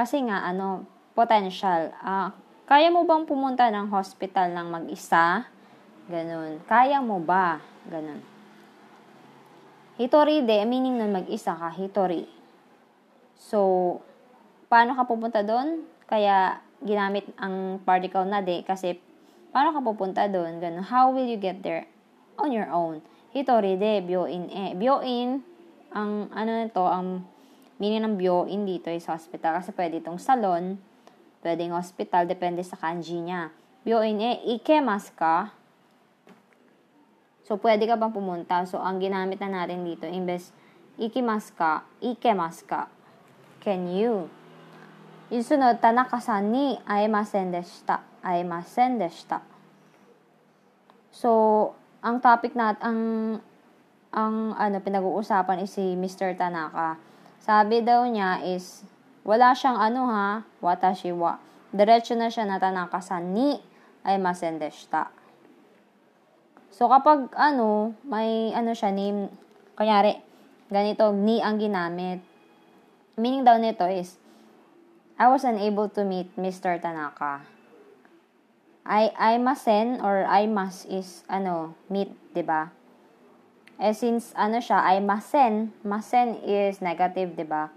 kasi 0.00 0.24
nga, 0.24 0.48
ano, 0.48 0.88
potential. 1.12 1.92
Uh, 2.00 2.32
kaya 2.64 2.88
mo 2.88 3.04
bang 3.04 3.28
pumunta 3.28 3.68
ng 3.68 3.92
hospital 3.92 4.48
ng 4.56 4.72
mag-isa? 4.72 5.44
Ganun. 6.08 6.64
Kaya 6.64 7.04
mo 7.04 7.20
ba? 7.20 7.60
Ganun. 7.84 8.24
Hitori 10.00 10.40
de, 10.40 10.64
meaning 10.64 10.96
nun 10.96 11.12
mag-isa 11.12 11.52
ka, 11.52 11.68
hitori. 11.76 12.24
So, 13.36 14.00
paano 14.72 14.96
ka 14.96 15.04
pupunta 15.04 15.44
doon? 15.44 15.84
Kaya, 16.08 16.64
ginamit 16.80 17.28
ang 17.36 17.76
particle 17.84 18.24
na 18.24 18.40
de 18.40 18.64
kasi 18.64 18.96
paano 19.52 19.76
ka 19.76 19.84
pupunta 19.84 20.24
doon? 20.32 20.64
Ganun. 20.64 20.80
How 20.80 21.12
will 21.12 21.28
you 21.28 21.36
get 21.36 21.60
there? 21.60 21.84
On 22.40 22.48
your 22.48 22.72
own. 22.72 23.04
Hitori 23.36 23.76
de 23.76 24.00
byoin 24.00 24.48
e. 24.48 24.72
Byoin, 24.80 25.44
ang 25.92 26.32
ano 26.32 26.50
nito, 26.56 26.80
ang 26.88 27.20
meaning 27.80 28.04
ng 28.04 28.20
byoin 28.20 28.68
dito 28.68 28.92
is 28.92 29.08
hospital. 29.08 29.56
Kasi 29.58 29.72
pwede 29.72 30.04
itong 30.04 30.20
salon, 30.20 30.76
pwedeng 31.40 31.72
hospital, 31.72 32.28
depende 32.28 32.60
sa 32.60 32.76
kanji 32.76 33.16
niya. 33.18 33.48
Byoin 33.82 34.20
e, 34.20 34.60
ikemas 34.60 35.08
ka. 35.16 35.56
So, 37.48 37.56
pwede 37.58 37.88
ka 37.88 37.96
bang 37.96 38.12
pumunta? 38.12 38.62
So, 38.68 38.78
ang 38.78 39.00
ginamit 39.00 39.40
na 39.40 39.50
natin 39.50 39.82
dito, 39.82 40.04
imbes 40.04 40.52
ikimas 41.00 41.50
ka, 41.56 41.82
ikemas 42.04 42.60
ka. 42.62 42.86
Can 43.64 43.88
you? 43.88 44.28
Yung 45.32 45.42
sunod, 45.42 45.80
Tanaka-san 45.80 46.52
ni 46.52 46.76
aimasen 46.84 47.50
deshita. 47.50 48.04
Aimasen 48.20 49.00
deshita. 49.00 49.40
So, 51.10 51.30
ang 52.04 52.20
topic 52.20 52.56
nat 52.56 52.80
ang 52.80 53.00
ang 54.10 54.56
ano 54.58 54.76
pinag-uusapan 54.82 55.62
is 55.62 55.74
si 55.74 55.94
Mr. 55.94 56.34
Tanaka. 56.34 57.09
Sabi 57.40 57.80
daw 57.80 58.04
niya 58.04 58.44
is 58.44 58.84
wala 59.24 59.56
siyang 59.56 59.80
ano 59.80 60.08
ha, 60.12 60.44
watashi 60.60 61.12
wa. 61.12 61.40
Diretso 61.72 62.12
na 62.12 62.28
siya 62.28 62.44
na 62.44 62.60
ni 63.24 63.56
aimasen 64.04 64.60
deshita. 64.60 65.08
So, 66.70 66.88
kapag 66.88 67.32
ano, 67.36 67.92
may 68.06 68.54
ano 68.56 68.72
siya, 68.72 68.94
name, 68.94 69.28
kanyari, 69.76 70.16
ganito, 70.72 71.12
ni 71.12 71.42
ang 71.42 71.60
ginamit. 71.60 72.24
Meaning 73.20 73.44
daw 73.44 73.60
nito 73.60 73.84
is, 73.90 74.16
I 75.20 75.28
was 75.28 75.44
unable 75.44 75.92
to 75.92 76.06
meet 76.06 76.32
Mr. 76.40 76.80
Tanaka. 76.80 77.44
I, 78.88 79.12
I 79.12 79.36
masen 79.36 80.00
or 80.00 80.24
I 80.24 80.48
must 80.48 80.88
is, 80.88 81.22
ano, 81.28 81.76
meet, 81.92 82.08
ba? 82.40 82.72
Eh, 83.80 83.96
since, 83.96 84.36
ano 84.36 84.60
siya, 84.60 84.84
I 84.84 85.00
masen, 85.00 85.72
masen 85.80 86.36
is 86.44 86.84
negative, 86.84 87.32
di 87.32 87.48
ba? 87.48 87.72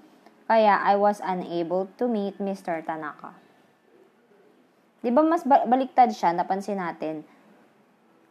Kaya, 0.51 0.83
I 0.83 0.99
was 0.99 1.23
unable 1.23 1.87
to 1.95 2.11
meet 2.11 2.35
Mr. 2.43 2.83
Tanaka. 2.83 3.31
Di 4.99 5.07
ba 5.15 5.23
mas 5.23 5.47
baliktad 5.47 6.11
siya, 6.11 6.35
napansin 6.35 6.83
natin, 6.83 7.23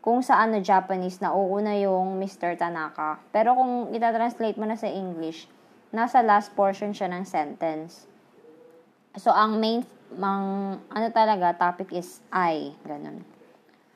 kung 0.05 0.21
sa 0.21 0.45
ano 0.45 0.61
Japanese, 0.61 1.25
nauuna 1.25 1.73
yung 1.81 2.21
Mr. 2.21 2.61
Tanaka. 2.61 3.17
Pero 3.33 3.57
kung 3.57 3.89
ita-translate 3.97 4.61
mo 4.61 4.69
na 4.69 4.77
sa 4.77 4.93
English, 4.93 5.49
nasa 5.97 6.21
last 6.21 6.53
portion 6.53 6.93
siya 6.93 7.09
ng 7.09 7.25
sentence. 7.25 8.05
So, 9.17 9.33
ang 9.33 9.57
main, 9.57 9.89
mang, 10.13 10.77
ano 10.93 11.07
talaga, 11.09 11.57
topic 11.57 11.89
is 11.97 12.21
I. 12.29 12.77
Ganun. 12.85 13.32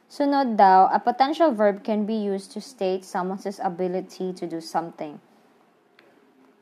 Sunod 0.07 0.55
daw, 0.55 0.87
a 0.87 1.03
potential 1.03 1.51
verb 1.51 1.83
can 1.83 2.07
be 2.07 2.15
used 2.15 2.55
to 2.55 2.63
state 2.63 3.03
someone's 3.03 3.59
ability 3.59 4.31
to 4.39 4.47
do 4.47 4.63
something. 4.63 5.19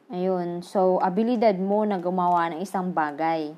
Ayun. 0.08 0.64
So, 0.64 0.96
abilidad 1.04 1.60
mo 1.60 1.84
na 1.84 2.00
gumawa 2.00 2.56
ng 2.56 2.64
isang 2.64 2.96
bagay. 2.96 3.52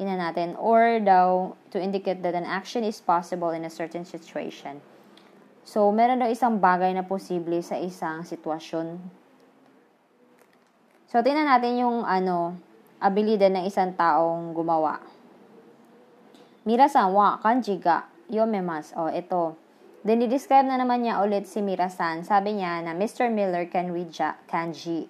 Ina 0.00 0.14
natin. 0.16 0.56
Or 0.56 1.04
daw, 1.04 1.52
to 1.68 1.76
indicate 1.76 2.24
that 2.24 2.32
an 2.32 2.48
action 2.48 2.80
is 2.80 2.96
possible 3.04 3.52
in 3.52 3.68
a 3.68 3.72
certain 3.72 4.08
situation. 4.08 4.80
So, 5.68 5.92
meron 5.92 6.24
daw 6.24 6.28
isang 6.32 6.56
bagay 6.56 6.96
na 6.96 7.04
posible 7.04 7.60
sa 7.60 7.76
isang 7.76 8.24
sitwasyon. 8.24 9.04
So, 11.12 11.20
tingnan 11.20 11.44
natin 11.44 11.76
yung 11.76 12.08
ano, 12.08 12.56
abilidad 13.04 13.52
ng 13.52 13.68
isang 13.68 13.92
taong 13.92 14.56
gumawa. 14.56 14.96
Mirasan 16.64 17.12
wa 17.12 17.36
kanji 17.44 17.76
ga 17.76 18.13
yomemas. 18.34 18.90
O, 18.98 19.06
ito. 19.06 19.54
Then, 20.04 20.20
describe 20.28 20.68
na 20.68 20.76
naman 20.76 21.06
niya 21.06 21.22
ulit 21.24 21.48
si 21.48 21.64
Mirasan. 21.64 22.26
Sabi 22.26 22.60
niya 22.60 22.84
na 22.84 22.92
Mr. 22.92 23.32
Miller 23.32 23.64
can 23.70 23.94
read 23.94 24.12
ja, 24.12 24.36
kanji. 24.50 25.08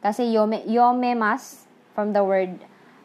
Kasi 0.00 0.30
yome, 0.32 0.64
yomemas, 0.64 1.66
from 1.92 2.14
the 2.14 2.22
word 2.22 2.54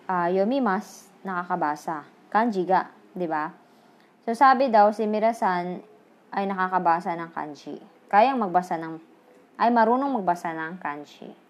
uh, 0.08 0.30
yomimas, 0.30 1.10
nakakabasa. 1.26 2.08
Kanji 2.32 2.63
ga, 2.63 2.93
di 3.12 3.28
ba? 3.28 3.52
So, 4.24 4.32
sabi 4.32 4.72
daw 4.72 4.93
si 4.96 5.04
Mirasan 5.10 5.84
ay 6.32 6.48
nakakabasa 6.48 7.17
ng 7.19 7.34
kanji. 7.34 7.82
Kayang 8.08 8.39
magbasa 8.39 8.80
ng, 8.80 9.02
ay 9.60 9.74
marunong 9.74 10.22
magbasa 10.22 10.56
ng 10.56 10.80
kanji 10.80 11.43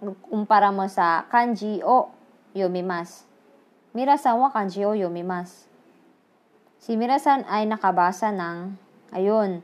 kumpara 0.00 0.68
mo 0.72 0.84
sa 0.88 1.24
kanji 1.32 1.80
o 1.80 2.12
yomimas. 2.52 3.24
Mirasan 3.96 4.36
wa 4.36 4.52
kanji 4.52 4.84
o 4.84 4.92
yomimas. 4.92 5.65
Si 6.86 6.94
Mirasan 6.94 7.42
ay 7.50 7.66
nakabasa 7.66 8.30
ng, 8.30 8.78
ayun, 9.10 9.58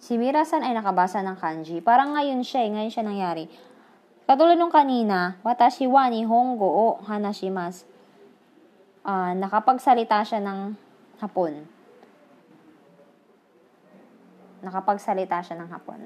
si 0.00 0.16
Mirasan 0.16 0.64
ay 0.64 0.72
nakabasa 0.72 1.20
ng 1.20 1.36
kanji. 1.36 1.84
Parang 1.84 2.16
ngayon 2.16 2.40
siya, 2.40 2.64
eh, 2.64 2.72
ngayon 2.72 2.88
siya 2.88 3.04
nangyari. 3.04 3.44
Katulad 4.24 4.56
nung 4.56 4.72
kanina, 4.72 5.36
watashi 5.44 5.84
wa 5.84 6.08
nihongo 6.08 6.64
o 6.64 6.86
hanashimasu. 7.04 7.84
Uh, 9.04 9.36
nakapagsalita 9.36 10.24
siya 10.24 10.40
ng 10.40 10.72
hapon. 11.20 11.68
Nakapagsalita 14.64 15.44
siya 15.44 15.60
ng 15.60 15.68
hapon. 15.68 16.00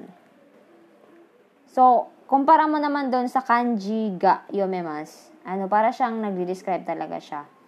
So, 1.71 2.11
kumpara 2.27 2.67
mo 2.67 2.83
naman 2.83 3.15
doon 3.15 3.31
sa 3.31 3.39
kanji 3.39 4.11
ga 4.19 4.43
yomemas. 4.51 5.31
Ano, 5.47 5.71
para 5.71 5.95
siyang 5.95 6.19
nagde-describe 6.19 6.83
talaga 6.83 7.15
siya 7.15 7.60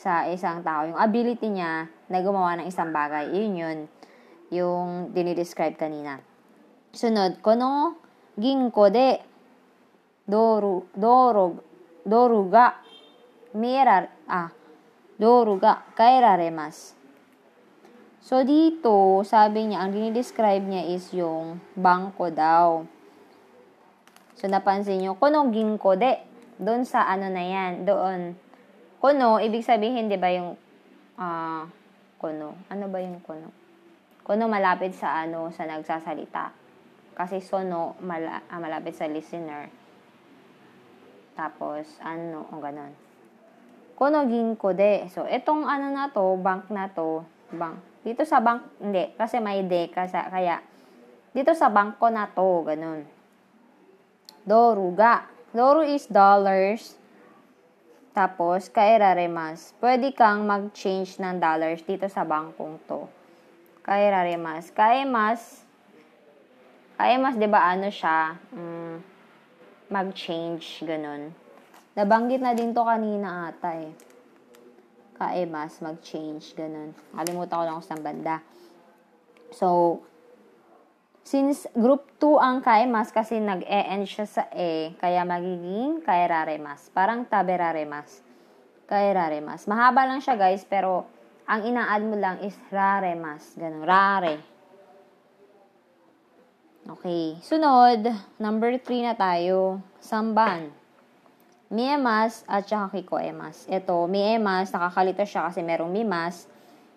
sa 0.00 0.24
isang 0.32 0.64
tao. 0.64 0.88
Yung 0.88 0.96
ability 0.96 1.52
niya 1.52 1.84
na 2.08 2.24
gumawa 2.24 2.56
ng 2.56 2.66
isang 2.72 2.88
bagay. 2.88 3.28
Yun 3.36 3.52
yun. 3.52 3.78
Yung 4.48 5.12
dinidescribe 5.12 5.76
kanina. 5.76 6.24
Sunod, 6.96 7.44
kono 7.44 8.00
ginko 8.40 8.88
de 8.88 9.20
doru, 10.24 10.88
doru, 10.96 11.60
doru 12.08 12.40
ga 12.48 12.80
mierar, 13.52 14.08
ah, 14.24 14.48
doru 15.20 15.60
ga 15.60 15.84
kairaremasu. 15.92 16.96
So, 18.20 18.44
dito, 18.44 19.24
sabi 19.24 19.72
niya, 19.72 19.80
ang 19.80 19.96
dinidescribe 19.96 20.60
niya 20.60 20.84
is 20.92 21.08
yung 21.16 21.56
bangko 21.72 22.28
daw. 22.28 22.84
So, 24.36 24.44
napansin 24.44 25.00
nyo, 25.00 25.16
kuno 25.16 25.48
ginko 25.48 25.96
de. 25.96 26.20
Doon 26.60 26.84
sa 26.84 27.08
ano 27.08 27.32
na 27.32 27.40
yan, 27.40 27.88
doon. 27.88 28.36
Kuno, 29.00 29.40
ibig 29.40 29.64
sabihin, 29.64 30.12
di 30.12 30.20
ba 30.20 30.28
yung, 30.28 30.60
ah, 31.16 31.24
uh, 31.24 31.62
kuno. 32.20 32.52
Ano 32.68 32.84
ba 32.92 33.00
yung 33.00 33.16
kuno? 33.24 33.48
Kuno 34.20 34.44
malapit 34.44 34.92
sa 34.92 35.24
ano, 35.24 35.48
sa 35.48 35.64
nagsasalita. 35.64 36.52
Kasi 37.16 37.40
sono, 37.40 37.96
mala, 38.04 38.44
ah, 38.44 38.60
malapit 38.60 38.92
sa 38.92 39.08
listener. 39.08 39.72
Tapos, 41.32 41.96
ano, 42.04 42.44
o 42.52 42.60
ganon. 42.60 42.92
Kuno 43.96 44.28
ginko 44.28 44.76
de. 44.76 45.08
So, 45.08 45.24
itong 45.24 45.64
ano 45.64 45.88
na 45.88 46.12
to, 46.12 46.36
bank 46.36 46.68
na 46.68 46.92
to, 46.92 47.24
bank. 47.56 47.80
Dito 48.04 48.28
sa 48.28 48.44
bank, 48.44 48.84
hindi, 48.84 49.16
kasi 49.16 49.40
may 49.40 49.64
de, 49.64 49.88
kasi, 49.88 50.20
kaya, 50.20 50.60
dito 51.32 51.56
sa 51.56 51.72
bangko 51.72 52.12
na 52.12 52.28
to, 52.28 52.68
ganun. 52.68 53.08
Doru 54.44 54.92
ga. 54.92 55.24
Doru 55.56 55.88
is 55.88 56.04
dollars. 56.04 56.99
Tapos, 58.10 58.66
kairarimas. 58.66 59.70
Pwede 59.78 60.10
kang 60.10 60.42
mag-change 60.42 61.22
ng 61.22 61.38
dollars 61.38 61.86
dito 61.86 62.10
sa 62.10 62.26
bangkong 62.26 62.82
to. 62.90 63.06
Kairarimas. 63.86 64.74
Kaimas, 64.74 65.62
kaimas, 66.98 67.38
di 67.38 67.46
ba 67.46 67.70
ano 67.70 67.86
siya? 67.86 68.34
Mm, 68.50 68.96
mag-change, 69.94 70.82
ganun. 70.82 71.30
Nabanggit 71.94 72.42
na 72.42 72.50
din 72.50 72.74
to 72.74 72.82
kanina 72.82 73.54
ata 73.54 73.78
eh. 73.78 73.94
Kaimas, 75.14 75.78
mag-change, 75.78 76.54
ganun. 76.58 76.90
Kalimutan 77.14 77.56
ko 77.56 77.64
lang 77.64 77.76
kung 77.78 77.86
saan 77.86 78.02
banda. 78.02 78.42
So, 79.54 79.98
Since 81.20 81.68
group 81.76 82.08
2 82.18 82.40
ang 82.40 82.58
kaimas 82.64 83.12
kasi 83.12 83.38
nag-e-end 83.38 84.08
siya 84.08 84.26
sa 84.26 84.42
e, 84.56 84.96
kaya 84.96 85.22
magiging 85.22 86.00
kairaremas. 86.00 86.88
Parang 86.90 87.28
taberaremas. 87.28 88.24
Kairaremas. 88.88 89.68
Mahaba 89.68 90.08
lang 90.08 90.24
siya 90.24 90.34
guys, 90.34 90.64
pero 90.64 91.06
ang 91.44 91.66
ina-add 91.66 92.02
mo 92.02 92.16
lang 92.16 92.40
is 92.40 92.56
raremas. 92.72 93.54
Ganun, 93.54 93.84
rare. 93.84 94.40
Okay. 96.88 97.38
Sunod, 97.44 98.08
number 98.40 98.74
3 98.80 99.12
na 99.12 99.14
tayo. 99.14 99.84
Samban. 100.00 100.72
Miemas 101.70 102.42
at 102.50 102.66
saka 102.66 102.98
kikoemas. 102.98 103.68
Ito, 103.70 104.10
miemas, 104.10 104.74
nakakalito 104.74 105.22
siya 105.22 105.46
kasi 105.46 105.62
merong 105.62 105.94
mimas. 105.94 106.50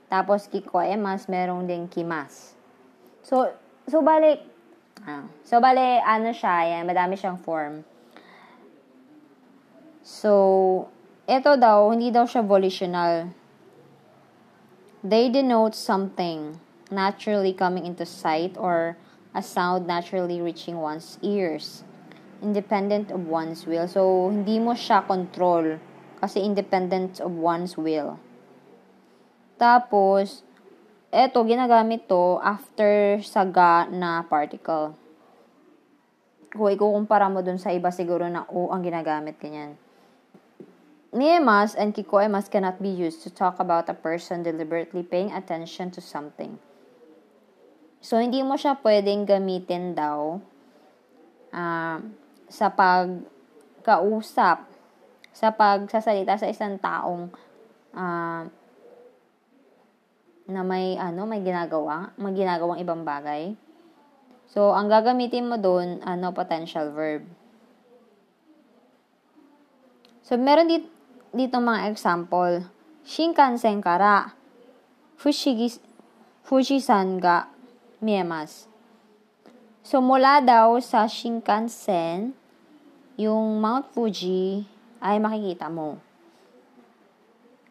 Tapos 0.09 0.49
kikoemas, 0.49 1.29
merong 1.29 1.69
ding 1.69 1.85
kimas. 1.85 2.57
So, 3.21 3.53
So, 3.87 3.99
balik, 3.99 4.43
ah, 5.03 5.27
so, 5.43 5.59
bali, 5.59 5.99
ano 6.03 6.31
siya, 6.31 6.79
yan, 6.79 6.83
madami 6.87 7.19
siyang 7.19 7.39
form. 7.39 7.83
So, 10.03 10.87
ito 11.27 11.55
daw, 11.59 11.91
hindi 11.91 12.11
daw 12.11 12.27
siya 12.27 12.43
volitional. 12.43 13.31
They 15.03 15.27
denote 15.27 15.75
something. 15.75 16.63
naturally 16.93 17.51
coming 17.51 17.85
into 17.85 18.05
sight 18.05 18.55
or 18.55 18.95
a 19.33 19.41
sound 19.41 19.87
naturally 19.87 20.39
reaching 20.39 20.77
one's 20.77 21.17
ears. 21.21 21.83
Independent 22.41 23.11
of 23.11 23.25
one's 23.25 23.65
will. 23.65 23.87
So, 23.87 24.29
hindi 24.29 24.59
mo 24.59 24.77
siya 24.77 25.05
control 25.07 25.81
kasi 26.21 26.39
independent 26.39 27.19
of 27.19 27.33
one's 27.33 27.75
will. 27.75 28.21
Tapos, 29.57 30.45
eto, 31.13 31.45
ginagamit 31.45 32.09
to 32.09 32.41
after 32.41 33.21
sa 33.21 33.45
ga 33.45 33.85
na 33.85 34.25
particle. 34.25 34.97
Kung 36.49 36.73
ikukumpara 36.73 37.29
mo 37.29 37.45
dun 37.45 37.61
sa 37.61 37.69
iba, 37.69 37.93
siguro 37.93 38.25
na 38.25 38.49
o 38.49 38.73
ang 38.73 38.81
ginagamit 38.81 39.37
kanyan. 39.37 39.77
Niemas 41.13 41.77
and 41.77 41.93
kikoemas 41.93 42.49
cannot 42.49 42.81
be 42.81 42.89
used 42.89 43.21
to 43.21 43.29
talk 43.29 43.61
about 43.61 43.85
a 43.85 43.93
person 43.93 44.41
deliberately 44.41 45.05
paying 45.05 45.29
attention 45.29 45.93
to 45.93 46.01
something. 46.01 46.57
So, 48.01 48.17
hindi 48.17 48.41
mo 48.41 48.57
siya 48.57 48.81
pwedeng 48.81 49.29
gamitin 49.29 49.93
daw 49.93 50.41
uh, 51.53 51.97
sa 52.49 52.67
pagkausap, 52.73 54.65
sa 55.29 55.47
pagsasalita 55.53 56.41
sa 56.41 56.49
isang 56.49 56.81
taong 56.81 57.29
uh, 57.93 58.49
na 60.47 60.61
may 60.61 60.99
ano, 60.99 61.23
may 61.23 61.39
ginagawa, 61.39 62.11
may 62.19 62.35
ginagawang 62.35 62.79
ibang 62.83 63.07
bagay. 63.07 63.55
So, 64.51 64.75
ang 64.75 64.91
gagamitin 64.91 65.47
mo 65.49 65.57
doon, 65.57 66.03
ano, 66.03 66.29
potential 66.35 66.91
verb. 66.93 67.25
So, 70.23 70.37
meron 70.37 70.69
dito, 70.69 70.87
dito 71.33 71.57
mga 71.57 71.89
example. 71.89 72.67
Shinkansen 73.03 73.83
kara 73.83 74.31
Fushigi, 75.19 75.79
Fujisan 76.43 77.19
ga 77.19 77.47
miemas. 78.03 78.67
So, 79.83 79.99
mula 79.99 80.39
daw 80.43 80.79
sa 80.79 81.07
Shinkansen, 81.07 82.35
yung 83.19 83.59
Mount 83.59 83.91
Fuji 83.91 84.67
ay 85.03 85.19
makikita 85.19 85.67
mo. 85.67 85.99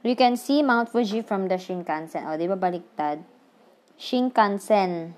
You 0.02 0.18
can 0.18 0.34
see 0.34 0.66
Mount 0.66 0.90
Fuji 0.90 1.22
from 1.22 1.46
the 1.46 1.54
Shinkansen. 1.54 2.26
O, 2.26 2.34
di 2.34 2.50
ba 2.50 2.58
baliktad? 2.58 3.22
Shinkansen. 3.94 5.14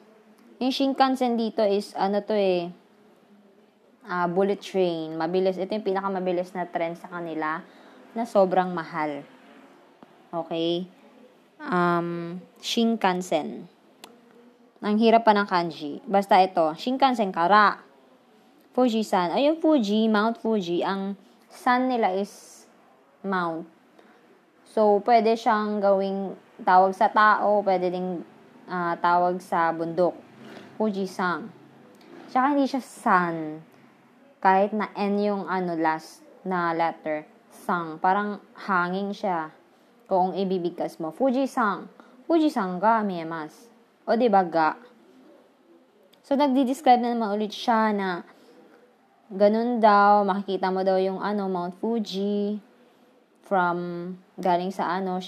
Yung 0.61 0.73
Shinkansen 0.77 1.41
dito 1.41 1.65
is, 1.65 1.97
ano 1.97 2.21
to 2.21 2.37
eh, 2.37 2.69
uh, 4.05 4.29
bullet 4.29 4.61
train. 4.61 5.17
Mabilis. 5.17 5.57
Ito 5.57 5.73
yung 5.73 5.89
pinakamabilis 5.89 6.53
na 6.53 6.69
trend 6.69 7.01
sa 7.01 7.09
kanila 7.09 7.65
na 8.13 8.29
sobrang 8.29 8.77
mahal. 8.77 9.25
Okay? 10.29 10.85
Um, 11.65 12.45
Shinkansen. 12.61 13.65
Ang 14.85 15.01
hirap 15.01 15.25
pa 15.25 15.33
ng 15.33 15.49
kanji. 15.49 16.05
Basta 16.05 16.37
ito, 16.45 16.77
Shinkansen 16.77 17.33
kara. 17.33 17.81
Fuji-san. 18.77 19.33
Ay, 19.33 19.49
yung 19.49 19.65
Fuji, 19.65 20.13
Mount 20.13 20.37
Fuji, 20.45 20.85
ang 20.85 21.17
sun 21.49 21.89
nila 21.89 22.13
is 22.13 22.69
Mount. 23.25 23.74
So, 24.75 24.99
pwede 25.07 25.39
siyang 25.39 25.79
gawing 25.79 26.35
tawag 26.67 26.99
sa 26.99 27.07
tao, 27.07 27.63
pwede 27.63 27.95
ding 27.95 28.27
uh, 28.67 28.99
tawag 28.99 29.39
sa 29.39 29.71
bundok. 29.71 30.19
Fuji-san. 30.75 31.47
Tsaka 32.27 32.51
hindi 32.51 32.67
siya 32.67 32.83
sun. 32.83 33.63
Kahit 34.43 34.75
na 34.75 34.91
N 34.99 35.23
yung 35.23 35.47
ano 35.47 35.79
last 35.79 36.27
na 36.43 36.75
letter 36.75 37.23
sang. 37.55 38.03
Parang 38.03 38.43
hanging 38.67 39.15
siya. 39.15 39.55
Kung 40.11 40.35
ibibigkas 40.35 40.99
mo. 40.99 41.15
Fuji-sang. 41.15 41.87
Fuji-sang 42.27 42.83
ga 42.83 43.07
miemas. 43.07 43.71
O 44.11 44.19
di 44.19 44.27
ba 44.27 44.43
ga? 44.43 44.75
So, 46.27 46.35
nagdi-describe 46.35 46.99
na 46.99 47.15
naman 47.15 47.31
ulit 47.31 47.55
siya 47.55 47.95
na 47.95 48.27
ganun 49.31 49.79
daw, 49.79 50.27
makikita 50.27 50.75
mo 50.75 50.83
daw 50.83 50.99
yung 50.99 51.23
ano, 51.23 51.47
Mount 51.47 51.79
Fuji 51.79 52.59
from, 53.45 54.17
galing 54.41 54.73
sa 54.73 54.89
ano, 54.99 55.21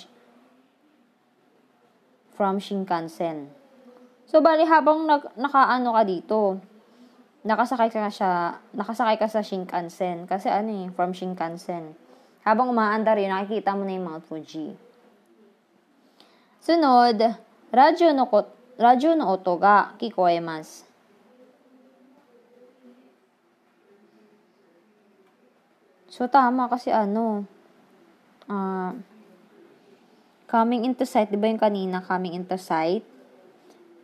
from 2.37 2.61
Shinkansen. 2.61 3.53
So, 4.27 4.43
bali 4.43 4.67
habang 4.67 5.07
nag, 5.07 5.39
nakaano 5.39 5.95
ka 5.95 6.03
dito, 6.03 6.41
nakasakay 7.47 7.89
ka 7.95 8.11
siya, 8.11 8.59
nakasakay 8.75 9.17
ka 9.17 9.29
sa 9.31 9.41
Shinkansen. 9.41 10.27
Kasi 10.27 10.51
ano 10.51 10.69
eh, 10.69 10.87
from 10.93 11.15
Shinkansen. 11.15 11.95
Habang 12.43 12.73
umaandar 12.75 13.17
yun, 13.17 13.31
nakikita 13.31 13.73
mo 13.73 13.87
na 13.87 13.95
yung 13.95 14.07
Mount 14.07 14.25
Fuji. 14.27 14.75
Sunod, 16.59 17.19
radyo 17.71 18.11
no, 18.11 18.27
radyo 18.75 19.15
no 19.15 19.31
oto 19.31 19.55
ga 19.59 19.95
kikoemas. 19.95 20.83
So, 26.11 26.27
tama 26.27 26.67
kasi 26.67 26.91
ano, 26.91 27.47
uh, 28.51 28.95
coming 30.47 30.87
into 30.87 31.05
sight, 31.05 31.31
di 31.31 31.39
ba 31.39 31.51
yung 31.51 31.61
kanina, 31.61 32.03
coming 32.03 32.35
into 32.35 32.55
sight? 32.57 33.03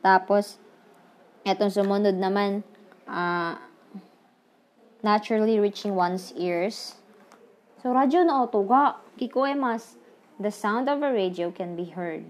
Tapos, 0.02 0.59
etong 1.46 1.70
sumunod 1.70 2.18
naman, 2.18 2.66
uh, 3.07 3.55
naturally 5.02 5.59
reaching 5.59 5.94
one's 5.94 6.35
ears. 6.35 6.98
So, 7.83 7.90
radyo 7.90 8.26
na 8.26 8.46
oto 8.46 8.62
ga, 8.66 8.98
kikoemas. 9.18 9.98
The 10.42 10.50
sound 10.50 10.90
of 10.90 11.02
a 11.02 11.11
radio 11.11 11.55
can 11.55 11.78
be 11.78 11.87
heard. 11.87 12.26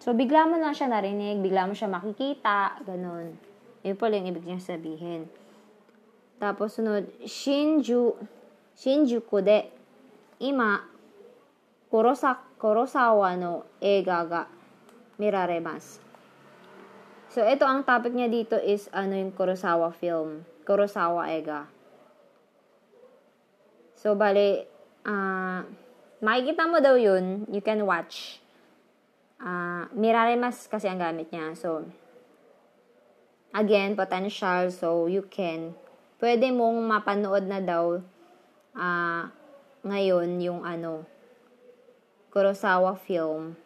So, 0.00 0.14
bigla 0.14 0.46
mo 0.46 0.58
lang 0.58 0.74
siya 0.74 0.90
narinig, 0.90 1.42
bigla 1.42 1.66
mo 1.66 1.74
siya 1.74 1.90
makikita, 1.90 2.78
ganun. 2.86 3.34
Yun 3.82 3.96
pala 3.98 4.16
yung 4.16 4.30
ibig 4.30 4.46
niya 4.46 4.62
sabihin. 4.62 5.26
Tapos, 6.38 6.78
sunod, 6.78 7.10
Shinju, 7.26 8.16
Shinjuku 8.78 9.38
de, 9.44 9.68
ima, 10.40 10.82
Kurosa, 11.92 12.38
Kurosawa 12.56 13.36
no 13.36 13.66
eiga 13.80 14.24
ga 14.24 14.42
miraremasu. 15.20 16.00
So, 17.30 17.46
ito 17.46 17.62
ang 17.62 17.86
topic 17.86 18.10
niya 18.10 18.26
dito 18.26 18.58
is 18.58 18.90
ano 18.90 19.14
yung 19.14 19.30
Kurosawa 19.30 19.94
film. 19.94 20.42
Kurosawa 20.66 21.30
Ega. 21.30 21.70
So, 23.94 24.18
bali, 24.18 24.66
uh, 25.06 25.62
makikita 26.18 26.66
mo 26.66 26.82
daw 26.82 26.98
yun. 26.98 27.46
You 27.46 27.62
can 27.62 27.86
watch. 27.86 28.42
Uh, 29.38 29.86
miraremas 29.94 30.66
kasi 30.66 30.90
ang 30.90 30.98
gamit 30.98 31.30
niya. 31.30 31.54
So, 31.54 31.86
again, 33.54 33.94
potential. 33.94 34.66
So, 34.74 35.06
you 35.06 35.22
can, 35.30 35.78
pwede 36.18 36.50
mong 36.50 36.82
mapanood 36.82 37.46
na 37.46 37.62
daw 37.62 38.02
uh, 38.74 39.22
ngayon 39.80 40.36
yung 40.44 40.60
ano, 40.60 41.08
Kurosawa 42.30 42.94
film 42.94 43.58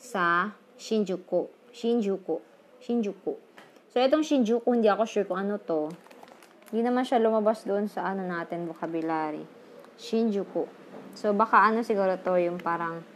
sa 0.00 0.56
Shinjuku. 0.74 1.46
Shinjuku. 1.70 2.42
Shinjuku. 2.82 3.32
So, 3.94 4.02
itong 4.02 4.26
Shinjuku, 4.26 4.66
hindi 4.74 4.90
ako 4.90 5.04
sure 5.06 5.26
kung 5.28 5.38
ano 5.38 5.60
to. 5.62 5.86
Hindi 6.74 6.82
naman 6.82 7.06
siya 7.06 7.22
lumabas 7.22 7.62
doon 7.62 7.86
sa 7.86 8.10
ano 8.10 8.26
natin, 8.26 8.66
vocabulary. 8.66 9.46
Shinjuku. 9.94 10.66
So, 11.14 11.30
baka 11.30 11.62
ano 11.62 11.86
siguro 11.86 12.18
to 12.18 12.34
yung 12.42 12.58
parang 12.58 13.06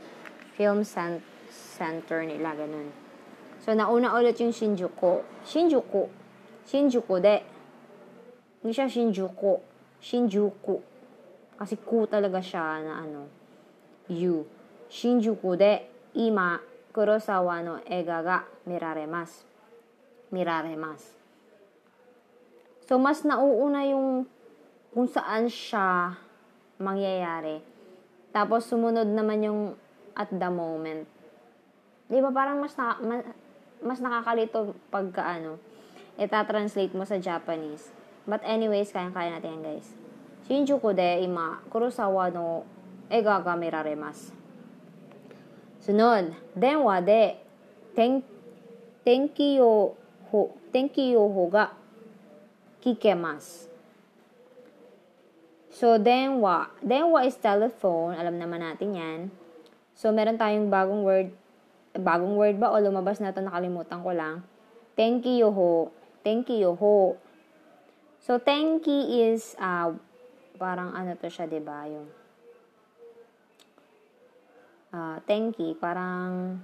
film 0.55 0.87
cent- 0.87 1.27
center 1.51 2.23
nila, 2.23 2.55
ganun. 2.55 2.95
So, 3.59 3.75
nauna 3.75 4.15
ulit 4.15 4.39
yung 4.39 4.55
Shinjuku. 4.55 5.27
Shinjuku. 5.43 6.07
Shinjuku 6.63 7.15
de. 7.19 7.43
Hindi 8.63 8.71
siya 8.71 8.87
Shinjuku. 8.87 9.59
Shinjuku. 9.99 10.98
Kasi 11.59 11.75
ku 11.83 12.07
talaga 12.07 12.39
siya 12.39 12.81
na 12.87 13.03
ano. 13.03 13.27
You. 14.07 14.47
Shinjuku 14.89 15.59
de 15.59 15.85
ima 16.17 16.63
Kurosawa 16.95 17.61
no 17.61 17.83
ega 17.85 18.25
ga 18.25 18.47
miraremasu. 18.65 19.45
Miraremasu. 20.33 21.19
So, 22.89 22.97
mas 22.97 23.21
nauuna 23.21 23.85
yung 23.85 24.25
kung 24.97 25.05
saan 25.05 25.53
siya 25.53 26.17
mangyayari. 26.81 27.61
Tapos, 28.33 28.65
sumunod 28.65 29.05
naman 29.05 29.45
yung 29.45 29.61
at 30.17 30.33
the 30.33 30.49
moment. 30.49 31.05
Di 32.09 32.19
ba 32.25 32.33
parang 32.33 32.65
mas, 32.65 32.73
na, 32.81 32.97
mas, 33.05 33.23
mas 33.85 34.01
nakakalito 34.01 34.73
pagka 34.89 35.37
ano, 35.37 35.61
ita-translate 36.17 36.97
mo 36.97 37.05
sa 37.05 37.21
Japanese. 37.21 37.93
But 38.25 38.41
anyways, 38.43 38.89
kaya-kaya 38.89 39.37
natin 39.37 39.61
yan, 39.61 39.63
guys. 39.63 39.89
Shinjuku 40.49 40.97
de 40.97 41.29
ima 41.29 41.61
Kurosawa 41.69 42.33
no 42.33 42.65
ega 43.13 43.37
ga 43.45 43.53
miraremasu. 43.53 44.33
Sunod, 45.85 46.33
denwa 46.57 47.05
de 47.05 47.37
ten, 47.93 48.25
tenki 49.05 49.61
yo 49.61 49.93
ho, 50.33 50.41
tenki 50.73 51.13
yo 51.13 51.29
ho 51.29 51.53
ga 51.53 51.77
kikemas. 52.81 53.69
So, 55.79 55.95
denwa. 56.01 56.73
Denwa 56.83 57.23
is 57.23 57.39
telephone. 57.39 58.19
Alam 58.19 58.41
naman 58.41 58.65
natin 58.65 58.99
yan. 58.99 59.21
So, 59.95 60.11
meron 60.11 60.35
tayong 60.35 60.73
bagong 60.73 61.07
word, 61.07 61.31
bagong 61.95 62.35
word 62.35 62.57
ba 62.59 62.73
o 62.75 62.83
lumabas 62.83 63.23
na 63.23 63.31
to 63.31 63.45
nakalimutan 63.45 64.03
ko 64.03 64.11
lang. 64.11 64.43
Tenki 64.99 65.39
ho. 65.45 65.95
Tenki 66.27 66.67
ho. 66.67 67.15
So, 68.19 68.43
tenki 68.43 69.31
is, 69.31 69.55
uh, 69.63 69.95
parang 70.59 70.91
ano 70.93 71.15
to 71.15 71.31
siya, 71.31 71.47
di 71.47 71.63
ba? 71.63 71.87
Yung, 71.87 72.09
uh, 74.91 75.17
tenki, 75.23 75.79
parang, 75.79 76.59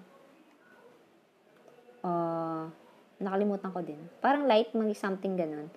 uh, 2.03 2.67
nakalimutan 3.23 3.71
ko 3.71 3.81
din. 3.81 4.01
Parang 4.19 4.51
light, 4.51 4.75
mag 4.75 4.91
something 4.93 5.39
ganun. 5.39 5.71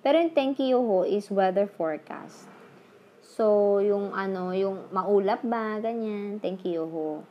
Pero 0.00 0.22
yung 0.22 0.32
tenki 0.32 0.70
ho 0.70 1.02
is 1.02 1.26
weather 1.34 1.66
forecast. 1.66 2.46
So, 3.26 3.78
yung 3.82 4.14
ano, 4.14 4.54
yung 4.54 4.86
maulap 4.94 5.42
ba, 5.42 5.82
ganyan, 5.82 6.38
tenki 6.38 6.78
ho. 6.78 7.26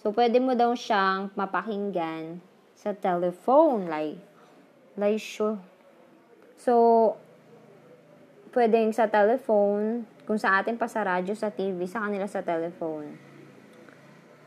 So, 0.00 0.10
pwede 0.10 0.42
mo 0.42 0.56
daw 0.56 0.74
siyang 0.74 1.30
mapakinggan 1.36 2.42
sa 2.74 2.90
telephone, 2.90 3.86
like, 3.86 4.18
like, 4.98 5.22
sure. 5.22 5.60
So, 6.58 7.14
pwedeng 8.52 8.92
sa 8.92 9.08
telephone, 9.08 10.04
kung 10.28 10.36
sa 10.36 10.60
atin 10.60 10.76
pa 10.76 10.86
sa 10.86 11.02
radyo, 11.02 11.32
sa 11.32 11.48
TV, 11.48 11.88
sa 11.88 12.04
kanila 12.04 12.28
sa 12.28 12.44
telephone. 12.44 13.16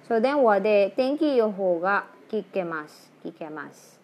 So, 0.06 0.22
then 0.22 0.40
what? 0.46 0.62
De, 0.62 0.94
tenki 0.94 1.36
yo 1.36 1.50
ho 1.50 1.82
ga 1.82 2.06
kikemas. 2.30 3.10
Kikemas. 3.26 3.98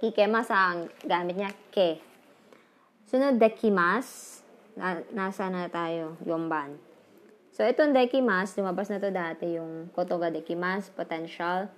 Kikemas 0.00 0.48
ang 0.48 0.88
gamit 1.04 1.36
niya, 1.36 1.52
ke. 1.68 2.00
Sunod, 3.12 3.36
dekimas. 3.36 4.40
Na, 4.78 5.04
nasa 5.12 5.52
na 5.52 5.68
tayo, 5.68 6.16
yomban. 6.24 6.80
So, 7.52 7.66
itong 7.66 7.92
dekimas, 7.92 8.56
lumabas 8.56 8.88
na 8.88 9.02
to 9.02 9.10
dati 9.10 9.58
yung 9.58 9.92
kotoga 9.92 10.32
dekimas, 10.32 10.88
potential. 10.94 11.68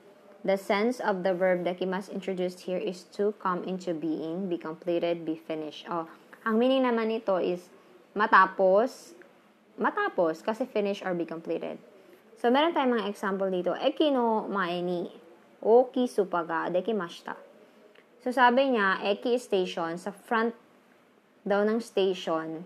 The 0.44 0.56
sense 0.56 1.00
of 1.00 1.24
the 1.24 1.32
verb 1.32 1.64
dekimas 1.64 2.12
introduced 2.12 2.64
here 2.64 2.80
is 2.80 3.08
to 3.16 3.32
come 3.40 3.64
into 3.64 3.92
being, 3.96 4.48
be 4.48 4.60
completed, 4.60 5.24
be 5.24 5.36
finished. 5.36 5.88
Oh, 5.88 6.08
ang 6.44 6.56
meaning 6.56 6.84
naman 6.84 7.12
nito 7.12 7.36
is 7.36 7.68
matapos, 8.16 9.12
matapos, 9.76 10.40
kasi 10.40 10.64
finish 10.64 11.04
or 11.04 11.12
be 11.12 11.28
completed. 11.28 11.76
So, 12.40 12.48
meron 12.48 12.72
tayong 12.72 12.96
mga 12.96 13.08
example 13.12 13.52
dito. 13.52 13.76
Eki 13.76 14.16
no 14.16 14.48
mae 14.48 14.80
ni 14.80 15.12
oki 15.60 16.08
supaga 16.08 16.72
dekimashita. 16.72 17.36
So, 18.24 18.32
sabi 18.32 18.72
niya, 18.72 19.00
Eki 19.04 19.36
station, 19.36 20.00
sa 20.00 20.12
front 20.12 20.56
daw 21.44 21.64
ng 21.64 21.80
station, 21.80 22.64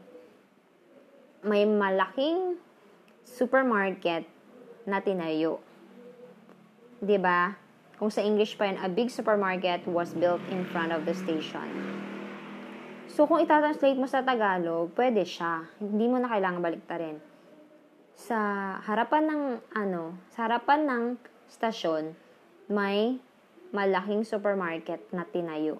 may 1.42 1.66
malaking 1.66 2.58
supermarket 3.26 4.26
na 4.86 5.02
tinayo. 5.02 5.58
ba? 7.02 7.58
Kung 7.98 8.10
sa 8.10 8.22
English 8.22 8.58
pa 8.58 8.66
yun, 8.66 8.78
a 8.82 8.90
big 8.90 9.10
supermarket 9.10 9.86
was 9.86 10.14
built 10.14 10.42
in 10.50 10.66
front 10.66 10.90
of 10.90 11.06
the 11.06 11.14
station. 11.14 11.66
So, 13.14 13.30
kung 13.30 13.38
itatranslate 13.38 13.94
mo 13.94 14.10
sa 14.10 14.26
Tagalog, 14.26 14.90
pwede 14.98 15.22
siya. 15.22 15.70
Hindi 15.78 16.10
mo 16.10 16.18
na 16.18 16.26
kailangan 16.26 16.58
baliktarin. 16.58 17.22
Sa 18.18 18.34
harapan 18.82 19.30
ng, 19.30 19.42
ano, 19.70 20.18
sa 20.34 20.50
harapan 20.50 20.82
ng 20.82 21.04
stasyon, 21.46 22.10
may 22.66 23.22
malaking 23.70 24.26
supermarket 24.26 24.98
na 25.14 25.22
tinayo. 25.30 25.78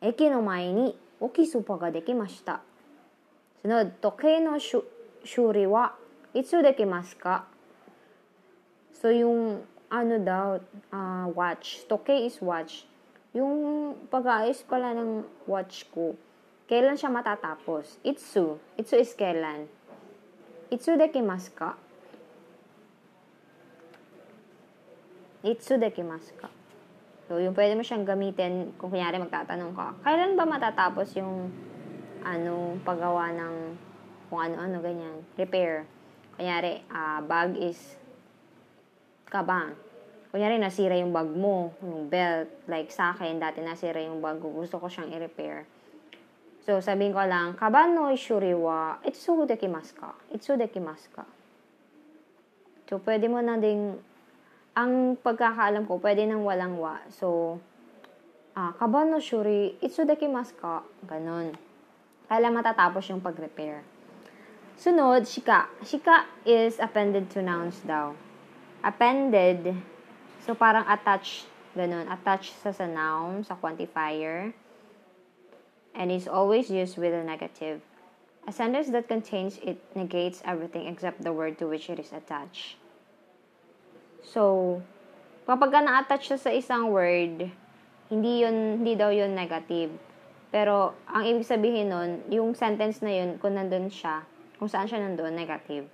Eki 0.00 0.32
no 0.32 0.40
mae 0.40 0.72
ni 0.72 0.96
okisopa 1.20 1.76
ga 1.76 1.92
dekimashita. 1.92 2.64
Sunod, 3.60 4.00
toke 4.00 4.40
no 4.40 4.56
shu, 4.56 4.80
shuri 5.20 5.68
wa 5.68 5.92
itsu 6.32 6.64
dekimasu 6.64 7.20
ka? 7.20 7.44
So, 8.96 9.12
yung 9.12 9.60
ano 9.92 10.16
daw, 10.16 10.56
uh, 10.88 11.28
watch. 11.36 11.84
Toke 11.84 12.16
is 12.16 12.40
watch. 12.40 12.88
Yung 13.36 13.92
pag-aayos 14.08 14.64
pala 14.64 14.96
ng 14.96 15.20
watch 15.44 15.84
ko, 15.92 16.16
kailan 16.70 16.94
siya 16.94 17.10
matatapos? 17.10 17.98
Itsu. 18.06 18.62
Itsu 18.78 18.94
is 18.94 19.10
kailan. 19.18 19.66
Itsu 20.70 20.94
dekimasu 20.94 21.50
ka? 21.50 21.74
Itsu 25.42 25.82
dekimasu 25.82 26.30
ka? 26.38 26.46
So, 27.26 27.42
yung 27.42 27.58
pwede 27.58 27.74
mo 27.74 27.82
siyang 27.82 28.06
gamitin 28.06 28.70
kung 28.78 28.94
kunyari 28.94 29.18
magtatanong 29.18 29.74
ka, 29.74 29.98
kailan 30.06 30.38
ba 30.38 30.46
matatapos 30.46 31.10
yung 31.18 31.50
ano, 32.22 32.78
paggawa 32.86 33.34
ng 33.34 33.54
kung 34.30 34.38
ano-ano, 34.38 34.78
ganyan. 34.78 35.26
Repair. 35.34 35.90
Kunyari, 36.38 36.86
uh, 36.86 37.18
bag 37.26 37.58
is 37.58 37.98
kabang. 39.26 39.74
Kunyari, 40.30 40.62
nasira 40.62 40.94
yung 40.94 41.10
bag 41.10 41.26
mo, 41.34 41.74
yung 41.82 42.06
belt. 42.06 42.46
Like 42.70 42.94
sa 42.94 43.10
akin, 43.10 43.42
dati 43.42 43.58
nasira 43.58 43.98
yung 44.06 44.22
bag 44.22 44.38
ko. 44.38 44.54
Gusto 44.54 44.78
ko 44.78 44.86
siyang 44.86 45.10
i-repair. 45.10 45.66
So, 46.70 46.78
sabihin 46.78 47.10
ko 47.10 47.26
lang, 47.26 47.58
kaban 47.58 47.98
no 47.98 48.14
ishuri 48.14 48.54
wa 48.54 49.02
itsu 49.02 49.42
dekimasu 49.42 49.90
ka? 49.98 50.14
Itsu 50.30 50.54
dekimasu 50.54 51.10
ka? 51.10 51.26
So, 52.86 53.02
pwede 53.02 53.26
mo 53.26 53.42
na 53.42 53.58
ding 53.58 53.98
ang 54.78 55.18
pagkakaalam 55.18 55.90
ko, 55.90 55.98
pwede 55.98 56.30
nang 56.30 56.46
walang 56.46 56.78
wa. 56.78 57.02
So, 57.10 57.58
ah, 58.54 58.70
kaban 58.78 59.10
no 59.10 59.18
shuri, 59.18 59.82
itsu 59.82 60.06
dekimasu 60.06 60.54
ka? 60.62 60.86
Ganon. 61.10 61.58
Kailan 62.30 62.54
matatapos 62.54 63.02
yung 63.10 63.18
pag-repair. 63.18 63.82
Sunod, 64.78 65.26
shika. 65.26 65.66
Shika 65.82 66.30
is 66.46 66.78
appended 66.78 67.34
to 67.34 67.42
nouns 67.42 67.82
daw. 67.82 68.14
Appended, 68.86 69.74
so 70.46 70.54
parang 70.54 70.86
attached, 70.86 71.50
ganun. 71.74 72.06
Attached 72.06 72.54
sa 72.62 72.70
sa 72.70 72.86
noun, 72.86 73.42
sa 73.42 73.58
quantifier. 73.58 74.54
And 75.94 76.10
is 76.10 76.28
always 76.28 76.70
used 76.70 76.96
with 76.96 77.12
a 77.12 77.22
negative. 77.22 77.82
A 78.46 78.52
sentence 78.52 78.88
that 78.90 79.08
contains 79.08 79.58
it 79.62 79.78
negates 79.94 80.40
everything 80.44 80.86
except 80.86 81.22
the 81.22 81.32
word 81.32 81.58
to 81.58 81.66
which 81.66 81.90
it 81.90 81.98
is 81.98 82.12
attached. 82.12 82.80
So, 84.24 84.80
kapag 85.44 85.72
ka 85.74 85.80
na-attach 85.82 86.30
siya 86.30 86.38
sa 86.38 86.50
isang 86.54 86.94
word, 86.94 87.50
hindi 88.08 88.32
yun, 88.46 88.80
hindi 88.80 88.94
daw 88.94 89.10
yun 89.12 89.34
negative. 89.34 89.92
Pero, 90.50 90.98
ang 91.06 91.22
ibig 91.26 91.46
sabihin 91.46 91.94
nun, 91.94 92.26
yung 92.26 92.58
sentence 92.58 93.02
na 93.02 93.14
yun, 93.14 93.38
kung 93.38 93.54
nandun 93.54 93.86
siya, 93.86 94.26
kung 94.58 94.66
saan 94.66 94.90
siya 94.90 94.98
nandun, 94.98 95.34
negative. 95.34 95.86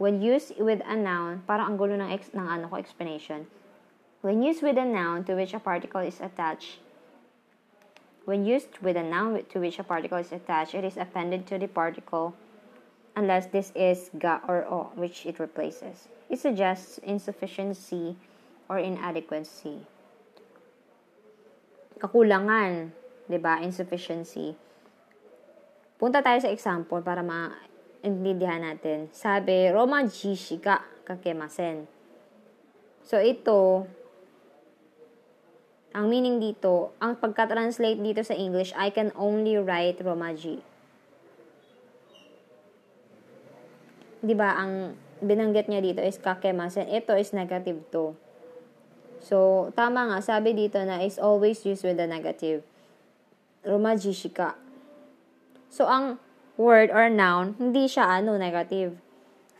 When 0.00 0.24
used 0.24 0.56
with 0.56 0.80
a 0.82 0.96
noun, 0.96 1.44
parang 1.44 1.72
ang 1.72 1.76
gulo 1.76 1.94
ng, 1.94 2.10
ex, 2.10 2.32
ng 2.32 2.48
ano 2.48 2.72
ko, 2.72 2.80
explanation. 2.80 3.46
When 4.24 4.40
used 4.40 4.64
with 4.64 4.80
a 4.80 4.86
noun 4.86 5.28
to 5.28 5.36
which 5.36 5.52
a 5.52 5.60
particle 5.60 6.00
is 6.00 6.18
attached, 6.24 6.80
when 8.24 8.44
used 8.44 8.78
with 8.80 8.96
a 8.96 9.02
noun 9.02 9.42
to 9.50 9.58
which 9.58 9.78
a 9.78 9.84
particle 9.84 10.18
is 10.18 10.32
attached, 10.32 10.74
it 10.74 10.84
is 10.84 10.96
appended 10.96 11.46
to 11.48 11.58
the 11.58 11.66
particle 11.66 12.34
unless 13.16 13.46
this 13.46 13.72
is 13.74 14.10
ga 14.18 14.40
or 14.46 14.64
o, 14.64 14.90
which 14.94 15.26
it 15.26 15.38
replaces. 15.38 16.08
It 16.30 16.38
suggests 16.38 16.98
insufficiency 17.02 18.16
or 18.68 18.78
inadequacy. 18.78 19.84
Kakulangan, 21.98 22.90
'di 23.28 23.38
ba? 23.38 23.60
Insufficiency. 23.62 24.56
Punta 26.00 26.18
tayo 26.18 26.42
sa 26.42 26.50
example 26.50 26.98
para 26.98 27.22
maintindihan 27.22 28.58
natin. 28.58 29.06
Sabi, 29.14 29.70
Roma 29.70 30.02
jishi 30.10 30.58
ga 30.58 30.82
kakemasen. 31.06 31.86
So, 33.06 33.22
ito, 33.22 33.86
ang 35.92 36.08
meaning 36.08 36.40
dito, 36.40 36.96
ang 37.00 37.16
pagka-translate 37.20 38.00
dito 38.00 38.24
sa 38.24 38.32
English, 38.32 38.72
I 38.76 38.88
can 38.92 39.12
only 39.16 39.56
write 39.60 40.00
Romaji. 40.00 40.72
'di 44.22 44.34
ba, 44.38 44.54
ang 44.54 44.94
binanggit 45.18 45.66
niya 45.66 45.82
dito 45.82 46.00
is 46.00 46.16
kakemasen. 46.16 46.86
Ito 46.88 47.18
is 47.18 47.34
negative 47.34 47.82
to. 47.90 48.14
So, 49.22 49.70
tama 49.78 50.10
nga, 50.10 50.18
sabi 50.22 50.54
dito 50.54 50.82
na 50.82 51.02
is 51.02 51.18
always 51.18 51.62
used 51.62 51.86
with 51.86 51.98
the 51.98 52.10
negative. 52.10 52.66
Rumajishika. 53.62 54.58
So, 55.70 55.86
ang 55.86 56.18
word 56.58 56.90
or 56.90 57.06
noun, 57.06 57.54
hindi 57.58 57.86
siya 57.86 58.18
ano, 58.18 58.34
negative. 58.34 58.98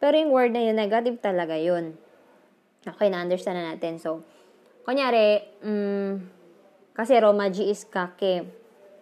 Pero 0.03 0.19
yung 0.19 0.35
word 0.35 0.51
na 0.51 0.67
yun, 0.67 0.75
negative 0.75 1.23
talaga 1.23 1.55
yun. 1.55 1.95
Okay, 2.83 3.07
na-understand 3.07 3.55
na 3.55 3.79
natin. 3.79 4.03
So, 4.03 4.27
kunyari, 4.83 5.41
um, 5.63 6.21
kasi 6.93 7.17
Romaji 7.17 7.73
is 7.73 7.89
kake. 7.89 8.45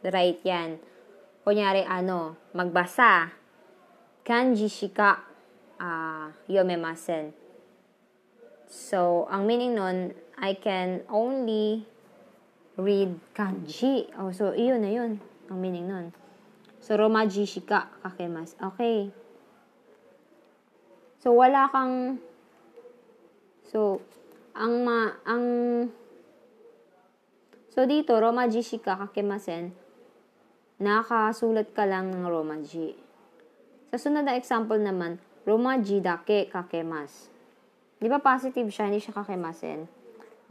Right 0.00 0.40
yan. 0.46 0.80
Kunyari, 1.44 1.84
ano, 1.84 2.36
magbasa. 2.56 3.28
Kanji 4.24 4.68
shika 4.70 5.20
uh, 5.80 6.32
yomemasen. 6.48 7.32
So, 8.70 9.26
ang 9.26 9.44
meaning 9.44 9.74
nun, 9.74 10.14
I 10.38 10.54
can 10.56 11.02
only 11.10 11.84
read 12.78 13.18
kanji. 13.34 14.08
Oh, 14.16 14.30
so, 14.30 14.54
iyon 14.54 14.86
na 14.86 14.92
yun. 14.94 15.20
Ang 15.50 15.58
meaning 15.58 15.90
nun. 15.90 16.06
So, 16.80 16.96
romaji 16.96 17.44
shika 17.44 17.90
kakemas. 18.00 18.56
Okay. 18.56 19.10
So, 21.20 21.36
wala 21.36 21.68
kang... 21.68 22.22
So, 23.68 24.00
ang 24.60 24.84
ma, 24.84 25.16
ang, 25.24 25.44
so 27.72 27.88
dito, 27.88 28.12
Romaji 28.12 28.60
shika 28.60 29.00
kakemasen, 29.08 29.72
nakasulat 30.76 31.72
ka 31.72 31.88
lang 31.88 32.12
ng 32.12 32.28
Romaji. 32.28 32.92
Sa 33.88 33.96
sunod 33.96 34.28
na 34.28 34.36
example 34.36 34.76
naman, 34.76 35.16
Romaji 35.48 36.04
dake 36.04 36.52
kakemas. 36.52 37.32
Di 37.96 38.12
ba 38.12 38.20
positive 38.20 38.68
siya, 38.68 38.92
hindi 38.92 39.00
siya 39.00 39.16
kakemasen. 39.16 39.88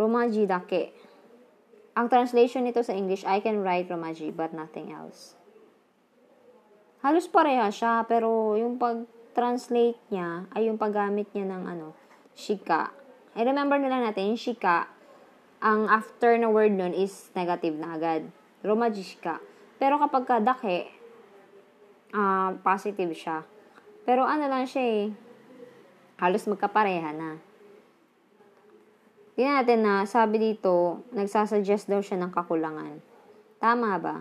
Romaji 0.02 0.50
dake. 0.50 0.84
Ang 1.93 2.10
translation 2.10 2.65
nito 2.65 2.82
sa 2.82 2.98
English, 2.98 3.22
I 3.30 3.45
can 3.45 3.62
write 3.62 3.93
Romaji 3.93 4.34
but 4.34 4.50
nothing 4.58 4.89
else. 4.89 5.38
Halos 7.06 7.30
pareha 7.30 7.69
siya, 7.69 8.04
pero 8.10 8.58
yung 8.58 8.82
pag-translate 8.82 10.02
niya, 10.10 10.50
ay 10.58 10.67
yung 10.67 10.82
paggamit 10.82 11.30
niya 11.32 11.45
ng 11.45 11.63
ano, 11.69 11.93
shika. 12.34 12.98
I 13.37 13.45
remember 13.45 13.77
nila 13.77 14.01
natin, 14.01 14.33
yung 14.33 14.41
shika, 14.41 14.89
ang 15.59 15.91
after 15.91 16.39
na 16.39 16.47
word 16.47 16.71
nun 16.71 16.95
is 16.95 17.29
negative 17.35 17.75
na 17.75 17.99
agad. 17.99 18.25
Romaji 18.63 19.03
shika. 19.03 19.43
Pero 19.75 19.99
kapag 19.99 20.23
ka 20.25 20.37
dake, 20.39 20.89
uh, 22.15 22.55
positive 22.63 23.11
siya. 23.13 23.43
Pero 24.07 24.25
ano 24.25 24.47
lang 24.49 24.65
siya 24.65 24.83
eh, 24.83 25.03
halos 26.19 26.47
magkapareha 26.49 27.11
na. 27.13 27.39
Tingnan 29.39 29.63
natin 29.63 29.79
na, 29.85 30.03
sabi 30.03 30.35
dito, 30.35 31.05
nagsasuggest 31.15 31.87
daw 31.87 32.03
siya 32.03 32.19
ng 32.19 32.31
kakulangan. 32.35 32.99
Tama 33.59 33.95
ba? 33.99 34.19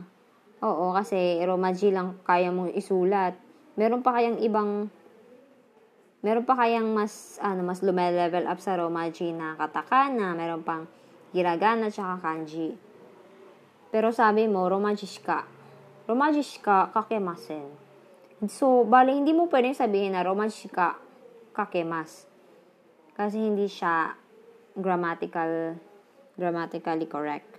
Oo, 0.63 0.95
kasi 0.95 1.43
Romaji 1.43 1.91
lang 1.91 2.19
kaya 2.23 2.55
mong 2.55 2.75
isulat. 2.75 3.35
Meron 3.75 4.03
pa 4.03 4.15
kayang 4.15 4.39
ibang 4.43 4.91
meron 6.23 6.43
pa 6.43 6.59
kayang 6.59 6.91
mas 6.91 7.39
ano 7.39 7.63
mas 7.63 7.79
lumelevel 7.85 8.47
up 8.51 8.59
sa 8.59 8.75
Romaji 8.75 9.31
na 9.35 9.55
katakana, 9.55 10.35
meron 10.35 10.67
pang 10.67 10.87
hiragana 11.31 11.93
tsaka 11.93 12.19
kanji. 12.19 12.75
Pero 13.89 14.13
sabi 14.13 14.45
mo, 14.45 14.69
Romaji 14.69 15.09
shika. 15.09 15.49
Romaji 16.05 16.45
shika 16.45 16.93
kakemasen. 16.93 17.73
So, 18.47 18.85
bali, 18.85 19.17
hindi 19.17 19.33
mo 19.33 19.49
pwedeng 19.49 19.75
sabihin 19.75 20.13
na 20.13 20.21
Romaji 20.23 20.69
shika 20.69 21.01
kakemas. 21.57 22.29
Kasi 23.17 23.41
hindi 23.41 23.67
siya 23.67 24.15
grammatical, 24.79 25.75
grammatically 26.39 27.09
correct. 27.11 27.51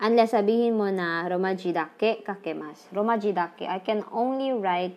Unless 0.00 0.32
sabihin 0.32 0.78
mo 0.78 0.88
na 0.88 1.26
Romaji 1.26 1.74
dake 1.74 2.24
kakemas. 2.24 2.88
Romaji 2.94 3.34
dake. 3.34 3.66
I 3.68 3.80
can 3.82 4.06
only 4.14 4.54
write 4.54 4.96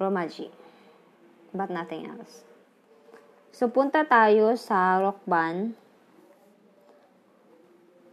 Romaji. 0.00 0.48
But 1.52 1.68
nothing 1.68 2.08
else. 2.08 2.48
So, 3.52 3.68
punta 3.68 4.08
tayo 4.08 4.56
sa 4.56 4.96
Rockban. 5.04 5.76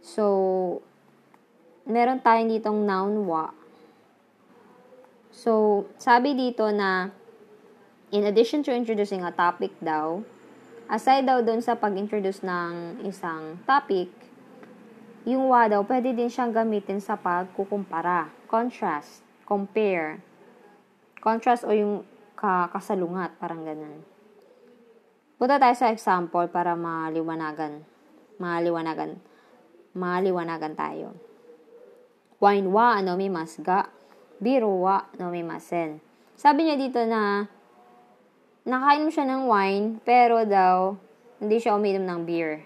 So, 0.04 0.24
meron 1.88 2.20
tayong 2.20 2.52
ditong 2.52 2.84
noun 2.84 3.24
wa. 3.24 3.56
So, 5.32 5.86
sabi 5.96 6.36
dito 6.36 6.68
na 6.68 7.08
in 8.12 8.28
addition 8.28 8.60
to 8.66 8.74
introducing 8.74 9.24
a 9.24 9.32
topic 9.32 9.72
daw, 9.80 10.20
aside 10.90 11.24
daw 11.24 11.40
dun 11.40 11.64
sa 11.64 11.78
pag-introduce 11.78 12.42
ng 12.42 13.04
isang 13.06 13.62
topic, 13.64 14.10
yung 15.28 15.52
wa 15.52 15.68
daw, 15.68 15.84
pwede 15.84 16.16
din 16.16 16.32
siyang 16.32 16.56
gamitin 16.56 17.04
sa 17.04 17.14
pagkukumpara. 17.14 18.32
Contrast, 18.48 19.20
compare. 19.44 20.27
Contrast 21.18 21.66
o 21.66 21.74
yung 21.74 22.06
kasalungat, 22.38 23.34
parang 23.42 23.66
ganun. 23.66 24.02
Punta 25.38 25.58
tayo 25.58 25.74
sa 25.78 25.90
example 25.94 26.50
para 26.50 26.74
maliwanagan. 26.74 27.82
Maliwanagan. 28.42 29.18
Maliwanagan 29.94 30.74
tayo. 30.74 31.14
Wine 32.38 32.70
wa 32.70 32.98
ano 32.98 33.18
mi 33.18 33.26
masga. 33.26 33.90
Biro 34.38 34.70
wa 34.78 35.10
no 35.18 35.34
mi 35.34 35.42
masen. 35.42 35.98
Sabi 36.38 36.70
niya 36.70 36.78
dito 36.78 37.02
na 37.02 37.50
nakain 38.62 39.02
mo 39.02 39.10
siya 39.10 39.26
ng 39.26 39.42
wine, 39.50 39.86
pero 40.06 40.46
daw, 40.46 40.94
hindi 41.42 41.58
siya 41.58 41.74
uminom 41.74 42.06
ng 42.06 42.20
beer. 42.22 42.62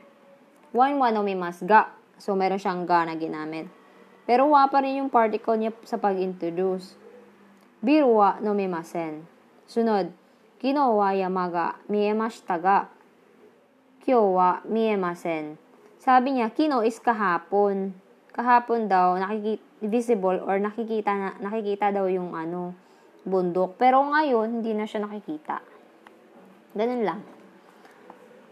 Wine 0.77 1.01
wa 1.01 1.09
no 1.09 1.25
mi 1.25 1.33
masga. 1.33 1.93
So, 2.21 2.37
meron 2.37 2.61
siyang 2.61 2.85
ga 2.85 3.09
na 3.09 3.17
ginamit. 3.17 3.67
Pero 4.29 4.47
wa 4.53 4.69
pa 4.69 4.85
rin 4.85 5.01
yung 5.01 5.11
particle 5.11 5.57
niya 5.59 5.73
sa 5.83 5.97
pag-introduce. 5.99 7.01
Biru 7.83 8.14
wa 8.14 8.38
no 8.38 8.55
mimasen. 8.55 9.27
Sunod, 9.66 10.14
kino 10.62 11.03
wa 11.03 11.11
yamaga 11.11 11.83
miemashita 11.90 12.55
ga. 12.62 12.87
Kyo 14.07 14.38
wa 14.38 14.62
miemasen. 14.62 15.59
Sabi 15.99 16.38
niya, 16.38 16.55
kino 16.55 16.87
is 16.87 17.03
kahapon. 17.03 17.90
Kahapon 18.31 18.87
daw, 18.87 19.18
nakikita, 19.18 19.62
visible 19.83 20.38
or 20.47 20.62
nakikita, 20.62 21.11
na, 21.11 21.31
nakikita 21.42 21.90
daw 21.90 22.07
yung 22.07 22.38
ano, 22.38 22.75
bundok. 23.27 23.75
Pero 23.79 24.03
ngayon, 24.11 24.62
hindi 24.62 24.79
na 24.79 24.87
siya 24.87 25.03
nakikita. 25.03 25.62
Ganun 26.79 27.03
lang. 27.03 27.21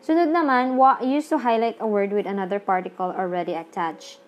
Sunod 0.02 0.30
naman, 0.34 0.74
wa 0.74 0.98
used 1.02 1.30
to 1.30 1.38
highlight 1.38 1.78
a 1.78 1.86
word 1.86 2.10
with 2.10 2.26
another 2.26 2.58
particle 2.58 3.14
already 3.14 3.54
attached. 3.54 4.18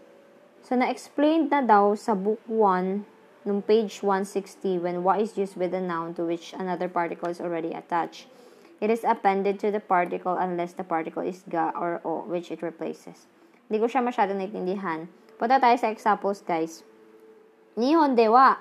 So, 0.63 0.79
na-explained 0.79 1.51
na 1.51 1.63
daw 1.63 1.99
sa 1.99 2.15
book 2.15 2.43
1, 2.47 3.12
nung 3.43 3.63
page 3.63 4.03
160, 4.03 4.79
when 4.79 5.03
wa 5.03 5.19
is 5.19 5.35
used 5.35 5.59
with 5.59 5.75
a 5.75 5.83
noun 5.83 6.15
to 6.15 6.23
which 6.23 6.55
another 6.55 6.87
particle 6.87 7.29
is 7.29 7.41
already 7.41 7.75
attached. 7.75 8.31
It 8.83 8.91
is 8.91 9.07
appended 9.07 9.63
to 9.63 9.71
the 9.71 9.79
particle 9.79 10.35
unless 10.35 10.75
the 10.75 10.83
particle 10.83 11.23
is 11.23 11.47
ga 11.47 11.71
or 11.79 12.03
o, 12.03 12.27
which 12.27 12.51
it 12.51 12.63
replaces. 12.67 13.31
Hindi 13.71 13.79
ko 13.79 13.87
siya 13.87 14.03
masyado 14.03 14.35
naintindihan. 14.35 15.07
Punta 15.39 15.63
tayo 15.63 15.79
sa 15.79 15.91
examples, 15.91 16.43
guys. 16.43 16.83
Nihon 17.79 18.19
de 18.19 18.27
wa, 18.27 18.59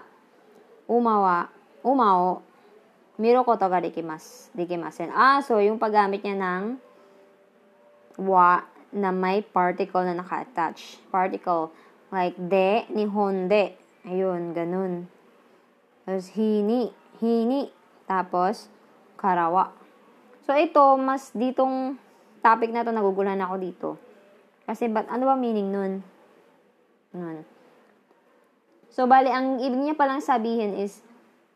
umawa, 0.85 1.49
umao, 1.81 2.45
miro 3.17 3.41
koto 3.41 3.65
ga 3.65 3.81
dikimas, 3.81 4.53
dikimasen. 4.53 5.09
Ah, 5.09 5.41
so 5.41 5.57
yung 5.57 5.81
paggamit 5.81 6.21
niya 6.21 6.37
ng 6.37 6.63
wa 8.21 8.61
na 8.93 9.09
may 9.09 9.41
particle 9.41 10.05
na 10.05 10.13
naka-attach. 10.13 11.01
Particle. 11.09 11.73
Like, 12.13 12.37
de, 12.37 12.85
nihon 12.93 13.49
de. 13.49 13.80
Ayun, 14.05 14.57
ganun. 14.57 15.05
Tapos, 16.05 16.33
hini, 16.33 16.89
hini. 17.21 17.69
Tapos, 18.09 18.67
karawa. 19.17 19.71
So, 20.43 20.57
ito, 20.57 20.81
mas 20.97 21.29
ditong 21.37 21.95
topic 22.41 22.73
na 22.73 22.81
to 22.81 22.89
naguguluhan 22.89 23.39
ako 23.39 23.55
dito. 23.61 23.89
Kasi, 24.65 24.89
but, 24.89 25.05
ano 25.07 25.29
ba 25.29 25.37
meaning 25.37 25.69
nun? 25.69 26.01
Nun. 27.13 27.45
So, 28.91 29.05
bali, 29.05 29.29
ang 29.29 29.61
ibig 29.61 29.79
niya 29.79 29.95
palang 29.95 30.19
sabihin 30.19 30.75
is, 30.75 31.05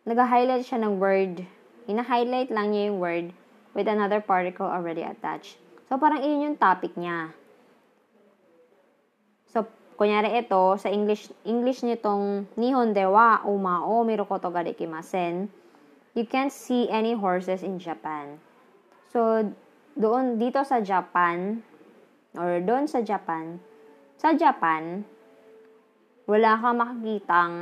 nag-highlight 0.06 0.64
siya 0.64 0.86
ng 0.86 1.02
word. 1.02 1.44
Hina-highlight 1.90 2.54
lang 2.54 2.72
niya 2.72 2.94
yung 2.94 3.02
word 3.02 3.28
with 3.74 3.90
another 3.90 4.22
particle 4.22 4.70
already 4.70 5.02
attached. 5.02 5.58
So, 5.90 5.98
parang 5.98 6.22
iyon 6.22 6.54
yung 6.54 6.58
topic 6.62 6.94
niya. 6.94 7.34
So, 9.50 9.66
kunyari 9.96 10.40
ito, 10.40 10.76
sa 10.76 10.92
English, 10.92 11.32
English 11.48 11.84
nitong 11.84 12.48
Nihon 12.60 12.92
de 12.92 13.08
wa 13.08 13.40
umao 13.48 14.04
mirokoto 14.04 14.52
ga 14.52 14.64
dekimasen, 14.64 15.48
you 16.16 16.28
can't 16.28 16.52
see 16.52 16.88
any 16.92 17.16
horses 17.16 17.64
in 17.64 17.80
Japan. 17.80 18.40
So, 19.12 19.48
doon, 19.96 20.36
dito 20.36 20.60
sa 20.68 20.84
Japan, 20.84 21.64
or 22.36 22.60
doon 22.60 22.88
sa 22.92 23.00
Japan, 23.00 23.60
sa 24.20 24.36
Japan, 24.36 25.08
wala 26.28 26.60
kang 26.60 26.76
makikitang 26.80 27.54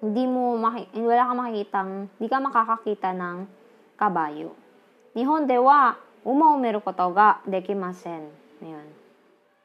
hindi 0.00 0.24
mo 0.24 0.56
maki, 0.56 0.86
wala 0.96 1.28
kang 1.28 1.38
makikitang 1.40 1.90
hindi 2.16 2.28
ka 2.30 2.38
makakakita 2.40 3.10
ng 3.12 3.36
kabayo. 3.98 4.54
Nihon 5.12 5.44
de 5.50 5.58
wa 5.58 5.98
umaumeru 6.22 6.80
koto 6.80 7.10
ga 7.10 7.42
dekimasen. 7.48 8.30
Ayun. 8.60 8.99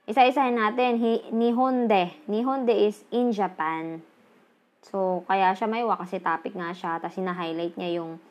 Isa-isahin 0.05 0.53
natin. 0.53 1.01
Hi, 1.01 1.33
nihonde. 1.33 2.13
Nihonde 2.29 2.77
is 2.77 3.01
in 3.09 3.33
Japan. 3.33 4.05
So, 4.85 5.25
kaya 5.25 5.57
siya 5.57 5.65
may 5.65 5.81
wa 5.81 5.97
kasi 5.97 6.21
topic 6.21 6.53
nga 6.53 6.69
siya. 6.77 7.01
Tapos, 7.01 7.17
hina-highlight 7.17 7.73
niya 7.73 8.05
yung 8.05 8.21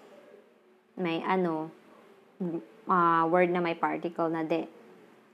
may 0.94 1.18
ano, 1.26 1.74
uh, 2.86 3.26
word 3.26 3.50
na 3.50 3.58
may 3.58 3.74
particle 3.74 4.30
na 4.30 4.46
de. 4.46 4.70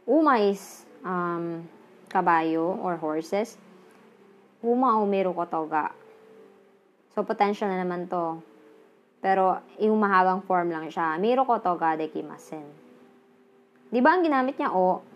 Uma 0.09 0.41
is 0.41 0.89
um, 1.05 1.61
kabayo 2.09 2.73
or 2.81 2.97
horses. 2.97 3.61
Uma 4.65 4.97
umiru 4.97 5.37
koto 5.37 5.69
ga. 5.69 5.93
So, 7.13 7.21
potential 7.21 7.69
na 7.69 7.85
naman 7.85 8.09
to. 8.09 8.41
Pero, 9.21 9.61
yung 9.77 10.01
mahabang 10.01 10.41
form 10.49 10.73
lang 10.73 10.89
siya. 10.89 11.21
Miro 11.21 11.45
koto 11.45 11.77
ga 11.77 12.01
dekimasen. 12.01 12.65
Di 13.93 14.01
ba 14.01 14.17
ang 14.17 14.25
ginamit 14.25 14.57
niya 14.57 14.73
o? 14.73 15.10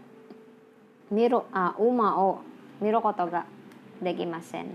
Miro, 1.14 1.46
ah, 1.54 1.78
uma 1.78 2.18
o. 2.18 2.42
Miro 2.82 2.98
koto 2.98 3.30
ga 3.30 3.46
dekimasen. 4.02 4.74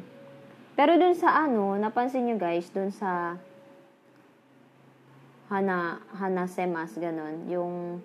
Pero 0.79 0.95
dun 0.95 1.11
sa 1.11 1.35
ano, 1.43 1.75
napansin 1.75 2.23
nyo 2.23 2.39
guys, 2.39 2.71
dun 2.71 2.95
sa 2.95 3.35
hana, 5.51 5.99
hanasemas, 6.15 6.95
ganun. 6.95 7.43
Yung 7.51 7.99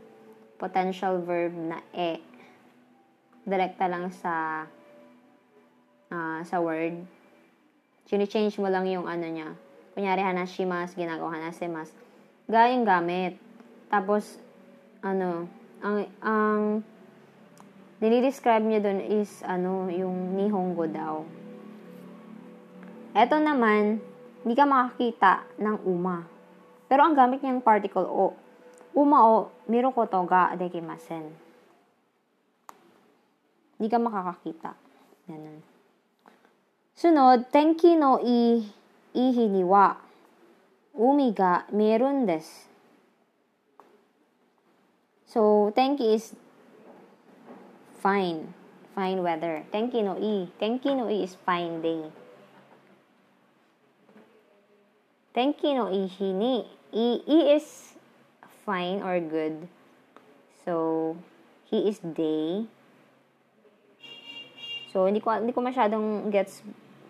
potential 0.58 1.22
verb 1.22 1.54
na 1.54 1.78
e. 1.94 2.18
Direkta 3.46 3.86
lang 3.86 4.10
sa 4.10 4.66
uh, 6.10 6.40
sa 6.42 6.58
word. 6.58 6.98
Chine-change 8.10 8.58
mo 8.58 8.66
lang 8.66 8.90
yung 8.90 9.06
ano 9.06 9.30
niya. 9.30 9.54
Kunyari, 9.94 10.26
hanashimas, 10.26 10.98
ginagawa 10.98 11.38
hanasemas. 11.38 11.94
Gaya 12.50 12.74
yung 12.74 12.82
gamit. 12.82 13.38
Tapos, 13.86 14.42
ano, 15.00 15.46
ang, 15.78 16.10
ang 16.18 16.82
dinidescribe 18.04 18.68
niya 18.68 18.84
doon 18.84 19.00
is, 19.00 19.40
ano, 19.48 19.88
yung 19.88 20.36
nihongo 20.36 20.84
daw. 20.84 21.24
Eto 23.16 23.40
naman, 23.40 24.04
hindi 24.44 24.52
ka 24.52 24.68
makakita 24.68 25.48
ng 25.56 25.88
uma. 25.88 26.28
Pero 26.84 27.00
ang 27.00 27.16
gamit 27.16 27.40
niyang 27.40 27.64
particle 27.64 28.04
o. 28.04 28.36
Uma 28.92 29.24
o, 29.24 29.48
miro 29.64 29.88
koto 29.96 30.20
ga 30.28 30.52
dekimasen. 30.52 31.32
Hindi 33.80 33.88
ka 33.88 33.96
makakakita. 33.96 34.76
Ganun. 35.24 35.64
Sunod, 36.92 37.48
tenki 37.48 37.96
no 37.96 38.20
i 38.20 38.60
ihi 39.16 39.44
ni 39.48 39.64
wa 39.64 39.96
umi 40.92 41.32
ga 41.32 41.64
meron 41.72 42.28
desu. 42.28 42.68
So, 45.26 45.72
tenki 45.74 46.14
is 46.14 46.36
fine. 48.04 48.52
Fine 48.92 49.24
weather. 49.24 49.64
Tenki 49.72 50.04
no 50.04 50.20
i. 50.20 50.52
Tenki 50.60 50.92
no 50.92 51.08
i 51.08 51.24
is 51.24 51.32
fine 51.48 51.80
day. 51.80 52.12
Tenki 55.32 55.72
no 55.72 55.88
ihi 55.88 56.28
ni. 56.36 56.68
I, 56.92 57.24
i 57.26 57.38
is 57.56 57.96
fine 58.68 59.00
or 59.00 59.18
good. 59.18 59.66
So, 60.62 61.16
he 61.64 61.88
is 61.88 61.98
day. 61.98 62.68
So, 64.92 65.08
hindi 65.08 65.18
ko, 65.18 65.34
hindi 65.34 65.50
ko 65.50 65.64
masyadong 65.64 66.30
gets 66.30 66.62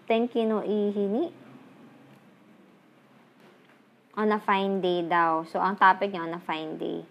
tenki 0.08 0.46
no 0.46 0.62
ihi 0.62 1.04
ni. 1.10 1.24
On 4.14 4.30
a 4.30 4.38
fine 4.38 4.78
day 4.80 5.02
daw. 5.02 5.42
So, 5.44 5.58
ang 5.58 5.76
topic 5.76 6.14
niya 6.14 6.24
on 6.24 6.38
a 6.38 6.40
fine 6.40 6.78
day. 6.78 7.02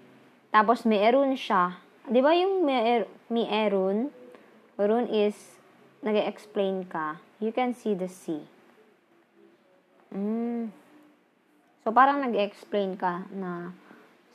Tapos, 0.50 0.88
meron 0.88 1.36
siya. 1.36 1.84
Di 2.04 2.20
ba 2.20 2.36
yung 2.36 2.68
mer 2.68 3.08
meron? 3.32 4.12
Meron 4.76 5.08
is, 5.08 5.62
nag 6.04 6.20
explain 6.20 6.84
ka. 6.84 7.24
You 7.40 7.56
can 7.56 7.72
see 7.72 7.96
the 7.96 8.12
sea. 8.12 8.44
Mm. 10.12 10.68
So, 11.84 11.96
parang 11.96 12.20
nag 12.20 12.36
explain 12.36 13.00
ka 13.00 13.24
na 13.32 13.72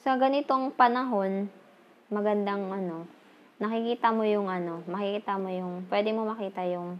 sa 0.01 0.17
ganitong 0.17 0.73
panahon, 0.73 1.53
magandang 2.09 2.73
ano, 2.73 3.05
nakikita 3.61 4.17
mo 4.17 4.25
yung 4.25 4.49
ano, 4.49 4.81
makikita 4.89 5.37
mo 5.37 5.53
yung, 5.53 5.85
pwede 5.93 6.09
mo 6.17 6.25
makita 6.25 6.65
yung, 6.65 6.97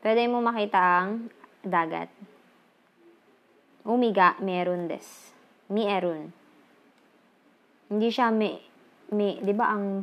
pwede 0.00 0.22
mo 0.30 0.40
makita 0.40 0.80
ang 0.80 1.28
dagat. 1.60 2.08
Umiga, 3.84 4.38
meron 4.40 4.88
des. 4.88 5.34
Meron. 5.68 6.45
Hindi 7.86 8.10
siya 8.10 8.34
mi, 8.34 8.50
mi, 9.14 9.38
di 9.38 9.54
ba 9.54 9.70
ang 9.70 10.02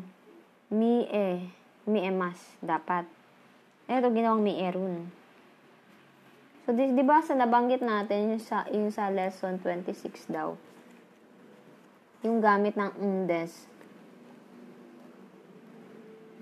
mi 0.72 1.04
e, 1.04 1.44
mi 1.92 2.00
e 2.00 2.12
mas, 2.16 2.40
dapat. 2.64 3.04
Ito 3.92 4.08
ginawang 4.08 4.40
meron. 4.40 5.12
So, 6.64 6.72
di, 6.72 6.96
di 6.96 7.04
ba 7.04 7.20
sa 7.20 7.36
nabanggit 7.36 7.84
natin 7.84 8.40
yung 8.40 8.44
sa, 8.44 8.64
yung 8.72 8.88
sa 8.88 9.12
lesson 9.12 9.60
26 9.60 10.32
daw, 10.32 10.56
yung 12.24 12.40
gamit 12.40 12.80
ng 12.80 12.92
undes. 13.04 13.68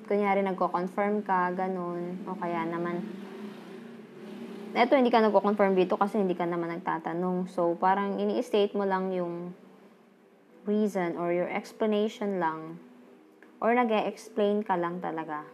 Kunyari, 0.05 0.45
nagko-confirm 0.45 1.25
ka, 1.25 1.49
ganun, 1.57 2.21
o 2.29 2.37
kaya 2.37 2.69
naman, 2.69 3.01
eto 4.77 4.93
hindi 4.93 5.09
ka 5.09 5.25
nagko-confirm 5.25 5.73
dito 5.73 5.97
kasi 5.97 6.21
hindi 6.21 6.37
ka 6.37 6.45
naman 6.45 6.77
nagtatanong. 6.77 7.49
So, 7.49 7.73
parang 7.81 8.21
ini-state 8.21 8.77
mo 8.77 8.85
lang 8.85 9.09
yung 9.09 9.57
reason 10.65 11.17
or 11.17 11.33
your 11.33 11.49
explanation 11.49 12.37
lang 12.37 12.77
or 13.61 13.73
nag 13.73 13.93
explain 13.93 14.65
ka 14.65 14.73
lang 14.73 14.97
talaga 15.01 15.45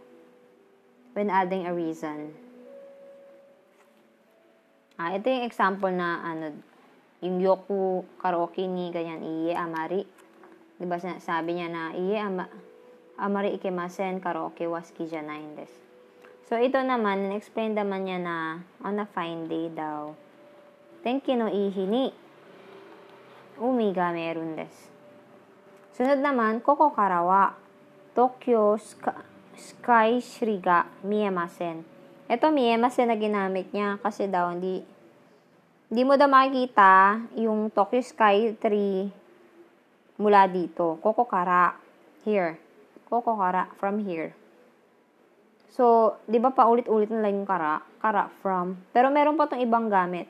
when 1.17 1.33
adding 1.33 1.65
a 1.65 1.73
reason. 1.73 2.31
Ah, 4.97 5.13
ito 5.13 5.29
yung 5.29 5.45
example 5.45 5.93
na 5.93 6.21
ano, 6.25 6.57
yung 7.21 7.37
yoku 7.41 8.05
karaoke 8.17 8.65
ni 8.65 8.89
ganyan, 8.89 9.21
iye 9.21 9.53
amari. 9.53 10.05
Diba 10.77 10.97
sabi 11.01 11.57
niya 11.57 11.69
na, 11.69 11.83
iye 11.93 12.17
ama, 12.21 12.49
amari 13.17 13.57
ikemasen 13.57 14.21
karaoke 14.21 14.65
was 14.69 14.93
kijanain 14.93 15.57
desu. 15.57 15.81
So, 16.47 16.55
ito 16.55 16.79
naman, 16.79 17.33
explain 17.35 17.75
naman 17.75 18.07
niya 18.07 18.19
na 18.23 18.35
on 18.79 19.01
a 19.01 19.05
fine 19.09 19.51
day 19.51 19.67
daw, 19.67 20.15
tenki 21.03 21.35
no 21.35 21.51
ihi 21.51 21.83
ni 21.83 22.09
umi 23.59 23.91
ga 23.91 24.13
meron 24.13 24.53
desu. 24.55 24.96
Sunod 25.97 26.21
naman, 26.21 26.61
koko 26.61 26.93
karawa, 26.93 27.57
Tokyo 28.13 28.77
Sky 29.57 30.21
Shri 30.21 30.61
ga 30.61 30.85
miemasen. 31.01 31.81
Ito 32.29 32.53
miemasen 32.53 33.09
na 33.09 33.17
ginamit 33.17 33.73
niya 33.73 33.97
kasi 34.05 34.29
daw 34.29 34.53
hindi 34.53 34.85
hindi 35.89 36.01
mo 36.05 36.13
daw 36.13 36.29
makikita 36.29 37.17
yung 37.33 37.73
Tokyo 37.73 38.05
Sky 38.05 38.53
Tree 38.61 39.09
mula 40.21 40.45
dito. 40.45 41.01
Koko 41.01 41.25
kara. 41.25 41.73
Here. 42.21 42.61
Koko 43.09 43.33
kara 43.33 43.65
from 43.81 44.05
here. 44.05 44.37
So, 45.73 46.13
di 46.29 46.37
ba 46.37 46.53
paulit-ulit 46.53 47.09
na 47.09 47.25
lang 47.25 47.41
yung 47.41 47.49
kara? 47.49 47.81
Kara 47.97 48.29
from. 48.45 48.77
Pero 48.93 49.09
meron 49.09 49.33
pa 49.33 49.49
tong 49.49 49.65
ibang 49.65 49.89
gamit. 49.89 50.29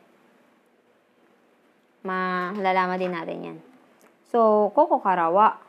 Malalaman 2.08 2.96
din 2.96 3.12
natin 3.12 3.48
yan. 3.52 3.67
So, 4.28 4.72
koko 4.76 5.00
karawa. 5.00 5.60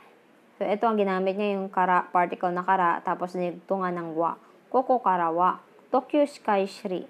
So, 0.58 0.66
ito 0.66 0.84
ang 0.84 0.98
ginamit 0.98 1.38
niya 1.38 1.54
yung 1.54 1.70
kara, 1.70 2.10
particle 2.10 2.50
na 2.50 2.66
kara, 2.66 2.98
tapos 3.06 3.38
nigtungan 3.38 3.94
ng 3.94 4.18
wa. 4.18 4.34
Koko 4.68 4.98
karawa. 4.98 5.62
Tokyo 5.88 6.26
Sky 6.26 6.66
Shri. 6.66 7.06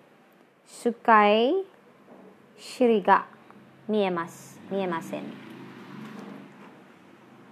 Sukai 0.68 1.64
Shiri 2.58 3.00
ga 3.00 3.24
miemasu. 3.88 4.60
Miemasen. 4.68 5.47